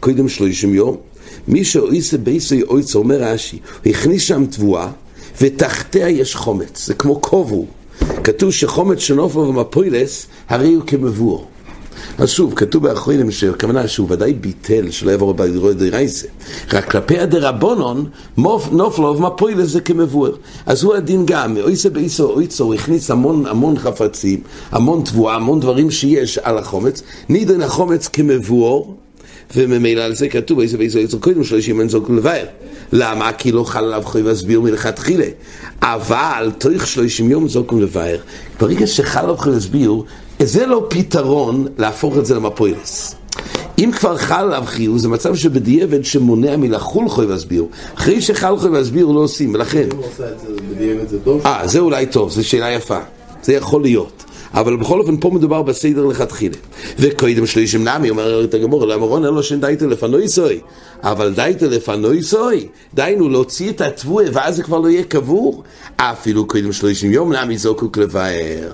קודם 0.00 0.28
שלושים 0.28 0.74
יום. 0.74 0.96
מי 1.48 1.64
שאויסה 1.64 2.18
בייסי 2.18 2.62
אויצו, 2.62 2.98
אומר 2.98 3.22
רש"י, 3.22 3.58
הוא 3.84 3.90
הכניס 3.90 4.22
שם 4.22 4.46
תבואה, 4.46 4.88
ותחתיה 5.40 6.08
יש 6.08 6.36
חומץ, 6.36 6.86
זה 6.86 6.94
כמו 6.94 7.22
כובו. 7.22 7.66
כתוב 8.24 8.50
שחומץ 8.50 8.98
שנופו 8.98 9.38
ומפוילס, 9.38 10.26
הרי 10.48 10.74
הוא 10.74 10.82
כמבואו. 10.86 11.44
אז 12.18 12.30
שוב, 12.30 12.54
כתוב 12.54 12.82
באחרונים 12.82 13.30
שהכוונה 13.30 13.88
שהוא 13.88 14.06
ודאי 14.10 14.32
ביטל 14.32 14.90
שלא 14.90 15.10
יעבור 15.10 15.34
בדירות 15.34 15.76
דרייסה. 15.76 16.26
רק 16.72 16.90
כלפי 16.90 17.18
הדרבונון, 17.18 18.06
נופלו 18.72 19.16
ומפוילס 19.16 19.68
זה 19.68 19.80
כמבואר. 19.80 20.32
אז 20.66 20.82
הוא 20.82 20.94
הדין 20.94 21.26
גם, 21.26 21.56
אויסה 21.56 21.90
באיסו 21.90 22.30
אויצו, 22.30 22.64
הוא 22.64 22.74
הכניס 22.74 23.10
המון 23.10 23.46
המון 23.46 23.78
חפצים, 23.78 24.40
המון 24.70 25.02
תבואה, 25.04 25.34
המון 25.34 25.60
דברים 25.60 25.90
שיש 25.90 26.38
על 26.38 26.58
החומץ, 26.58 27.02
נידן 27.28 27.62
החומץ 27.62 28.08
כמבואר. 28.08 28.82
וממילא 29.56 30.02
על 30.02 30.14
זה 30.14 30.28
כתוב 30.28 30.60
איזה 30.60 30.78
ואיזה 30.78 31.00
יצור 31.00 31.20
קודם 31.20 31.44
שלושים 31.44 31.80
אין 31.80 31.88
זוק 31.88 32.10
לבאר. 32.10 32.44
למה? 32.92 33.32
כי 33.32 33.52
לא 33.52 33.64
חל 33.64 33.84
עליו 33.84 34.02
חוי 34.04 34.22
והסביר 34.22 34.60
מלכתחילה. 34.60 35.26
אבל 35.82 36.50
תוך 36.58 36.86
שלושים 36.86 37.30
יום 37.30 37.48
זוק 37.48 37.72
לבאר. 37.72 38.18
ברגע 38.60 38.86
שחל 38.86 39.20
עליו 39.20 39.36
חוי 39.36 39.52
והסביר, 39.52 40.02
זה 40.42 40.66
לא 40.66 40.86
פתרון 40.88 41.66
להפוך 41.78 42.18
את 42.18 42.26
זה 42.26 42.34
למפוילס. 42.34 43.14
אם 43.78 43.90
כבר 43.92 44.16
חל 44.16 44.44
עליו 44.44 44.62
חיוב, 44.66 44.98
זה 44.98 45.08
מצב 45.08 45.34
שבדיעבד 45.34 46.04
שמונע 46.04 46.56
מלחול 46.56 47.08
חוי 47.08 47.26
והסביר. 47.26 47.64
אחרי 47.94 48.22
שחל 48.22 48.56
חוי 48.56 48.70
והסביר 48.70 49.06
לא 49.06 49.20
עושים, 49.20 49.54
ולכן... 49.54 49.88
אם 49.92 49.96
הוא 49.96 50.04
עושה 50.06 50.32
את 50.32 50.40
זה 50.40 50.48
בדיעבד 50.74 51.08
זה 51.08 51.20
טוב? 51.20 51.46
אה, 51.46 51.66
זה 51.66 51.78
אולי 51.78 52.06
טוב, 52.06 52.30
זו 52.30 52.48
שאלה 52.48 52.70
יפה. 52.70 52.98
זה 53.42 53.52
יכול 53.52 53.82
להיות. 53.82 54.24
אבל 54.54 54.76
בכל 54.76 55.00
אופן 55.00 55.16
פה 55.20 55.30
מדובר 55.30 55.62
בסדר 55.62 56.06
לכתחילה. 56.06 56.56
וקודם 56.98 57.46
שלישים 57.46 57.88
נמי, 57.88 58.10
אומר 58.10 58.44
את 58.44 58.54
הגמור, 58.54 58.86
למרון 58.86 59.24
אין 59.24 59.34
לו 59.34 59.42
שאין 59.42 59.60
דייתא 59.60 59.84
לפנוי 59.84 60.28
סוי. 60.28 60.60
אבל 61.02 61.34
דייתא 61.34 61.64
לפנוי 61.64 62.22
סוי, 62.22 62.68
דיינו 62.94 63.28
להוציא 63.28 63.70
את 63.70 63.80
התבואה 63.80 64.26
ואז 64.32 64.56
זה 64.56 64.62
כבר 64.62 64.78
לא 64.78 64.88
יהיה 64.88 65.02
קבור. 65.02 65.62
אפילו 65.96 66.46
קודם 66.46 66.72
שלישים 66.72 67.12
יום 67.12 67.32
נמי 67.32 67.58
זוקוק 67.58 67.98
לבאר. 67.98 68.70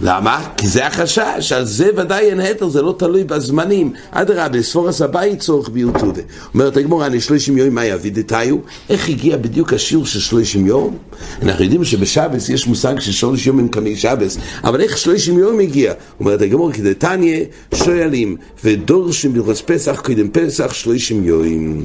למה? 0.00 0.48
כי 0.56 0.68
זה 0.68 0.86
החשש, 0.86 1.52
על 1.52 1.64
זה 1.64 1.90
ודאי 1.96 2.30
אין 2.30 2.40
היתר, 2.40 2.68
זה 2.68 2.82
לא 2.82 2.94
תלוי 2.98 3.24
בזמנים. 3.24 3.92
אדרבה, 4.10 4.62
ספורס 4.62 5.02
הבית 5.02 5.40
צורך 5.40 5.68
ביוטובה. 5.68 6.22
אומרת 6.54 6.76
הגמור, 6.76 7.06
אני 7.06 7.20
שלושים 7.20 7.58
יום, 7.58 7.74
מה 7.74 7.84
יביא 7.84 8.12
דתיו? 8.12 8.56
איך 8.90 9.08
הגיע 9.08 9.36
בדיוק 9.36 9.72
השיעור 9.72 10.06
של 10.06 10.20
שלושים 10.20 10.66
יום? 10.66 10.96
אנחנו 11.42 11.64
יודעים 11.64 11.84
שבשבס 11.84 12.48
יש 12.48 12.66
מושג 12.66 13.00
של 13.00 13.12
שלוש 13.12 13.46
יום 13.46 13.58
עם 13.58 13.68
קמי 13.68 13.96
שבס, 13.96 14.38
אבל 14.64 14.80
איך 14.80 14.98
שלושים 14.98 15.38
יום 15.38 15.60
הגיע? 15.60 15.92
אומרת 16.20 16.42
הגמור, 16.42 16.72
כי 16.72 16.82
דתניא 16.82 17.44
שואלים, 17.74 18.36
ודורשים 18.64 19.34
ברכוס 19.34 19.62
פסח, 19.66 20.00
קודם 20.00 20.28
פסח, 20.28 20.72
שלושים 20.72 21.24
יום. 21.24 21.84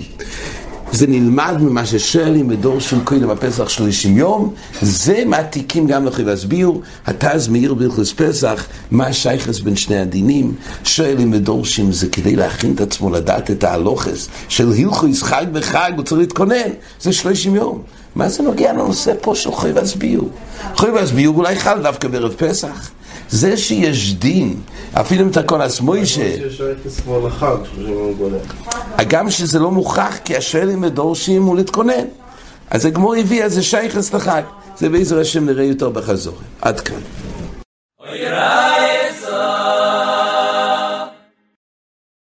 זה 0.92 1.08
נלמד 1.08 1.58
ממה 1.60 1.86
ששואלים 1.86 2.48
בדור 2.48 2.80
של 2.80 3.04
קודם 3.04 3.30
הפסח 3.30 3.70
שלושים 3.70 4.18
יום, 4.18 4.54
זה 4.82 5.24
מעתיקים 5.26 5.88
גם 5.88 6.06
לכם 6.06 6.26
להסביר, 6.26 6.72
התז 7.06 7.48
מאיר 7.48 7.74
ברכוס 7.74 8.14
פסח, 8.14 8.66
מה 8.92 9.08
השייכס 9.08 9.60
בין 9.60 9.76
שני 9.76 9.98
הדינים, 10.00 10.56
שואלים 10.84 11.34
ודורשים 11.34 11.92
זה 11.92 12.08
כדי 12.10 12.36
להכין 12.36 12.74
את 12.76 12.82
עצמו 12.82 13.10
לדעת 13.10 13.52
את 13.52 13.64
ההלוכס 13.64 14.28
של 14.50 14.72
הילכויס 14.72 15.24
חג 15.24 15.46
בחג, 15.52 15.92
הוא 15.96 16.04
צריך 16.04 16.22
להתכונן, 16.22 16.70
זה 17.02 17.14
שלושים 17.14 17.56
יום. 17.56 17.82
מה 18.16 18.30
זה 18.30 18.44
נוגע 18.44 18.74
לנושא 18.74 19.14
פה 19.22 19.36
של 19.36 19.52
חוי 19.52 19.72
והסביר? 19.72 20.24
חוי 20.76 20.92
והסביר 20.92 21.30
אולי 21.30 21.60
חל 21.60 21.82
דווקא 21.82 22.08
בערב 22.08 22.34
פסח. 22.38 22.92
זה 23.32 23.58
שיש 23.58 24.13
דין, 24.13 24.56
אפילו 24.94 25.24
אם 25.24 25.30
אתה 25.30 25.44
כל 25.44 25.62
הסמוישה... 25.62 26.36
גם 29.08 29.30
שזה 29.30 29.60
לא 29.60 29.72
מוכח, 29.72 30.17
כי 30.26 30.36
השואלים 30.36 30.84
ודורשים 30.84 31.44
הוא 31.44 31.56
להתכונן. 31.56 32.06
אז 32.70 32.86
הגמור 32.86 33.15
הביא, 33.15 33.44
אז 33.44 33.54
זה 33.54 33.63
שייכס 33.63 34.13
לחג. 34.13 34.41
זה 34.78 34.89
בעזר 34.89 35.20
השם 35.20 35.46
נראה 35.46 35.63
יותר 35.63 35.89
בחזור. 35.89 36.36
עד 36.62 36.80
כאן. 36.80 37.00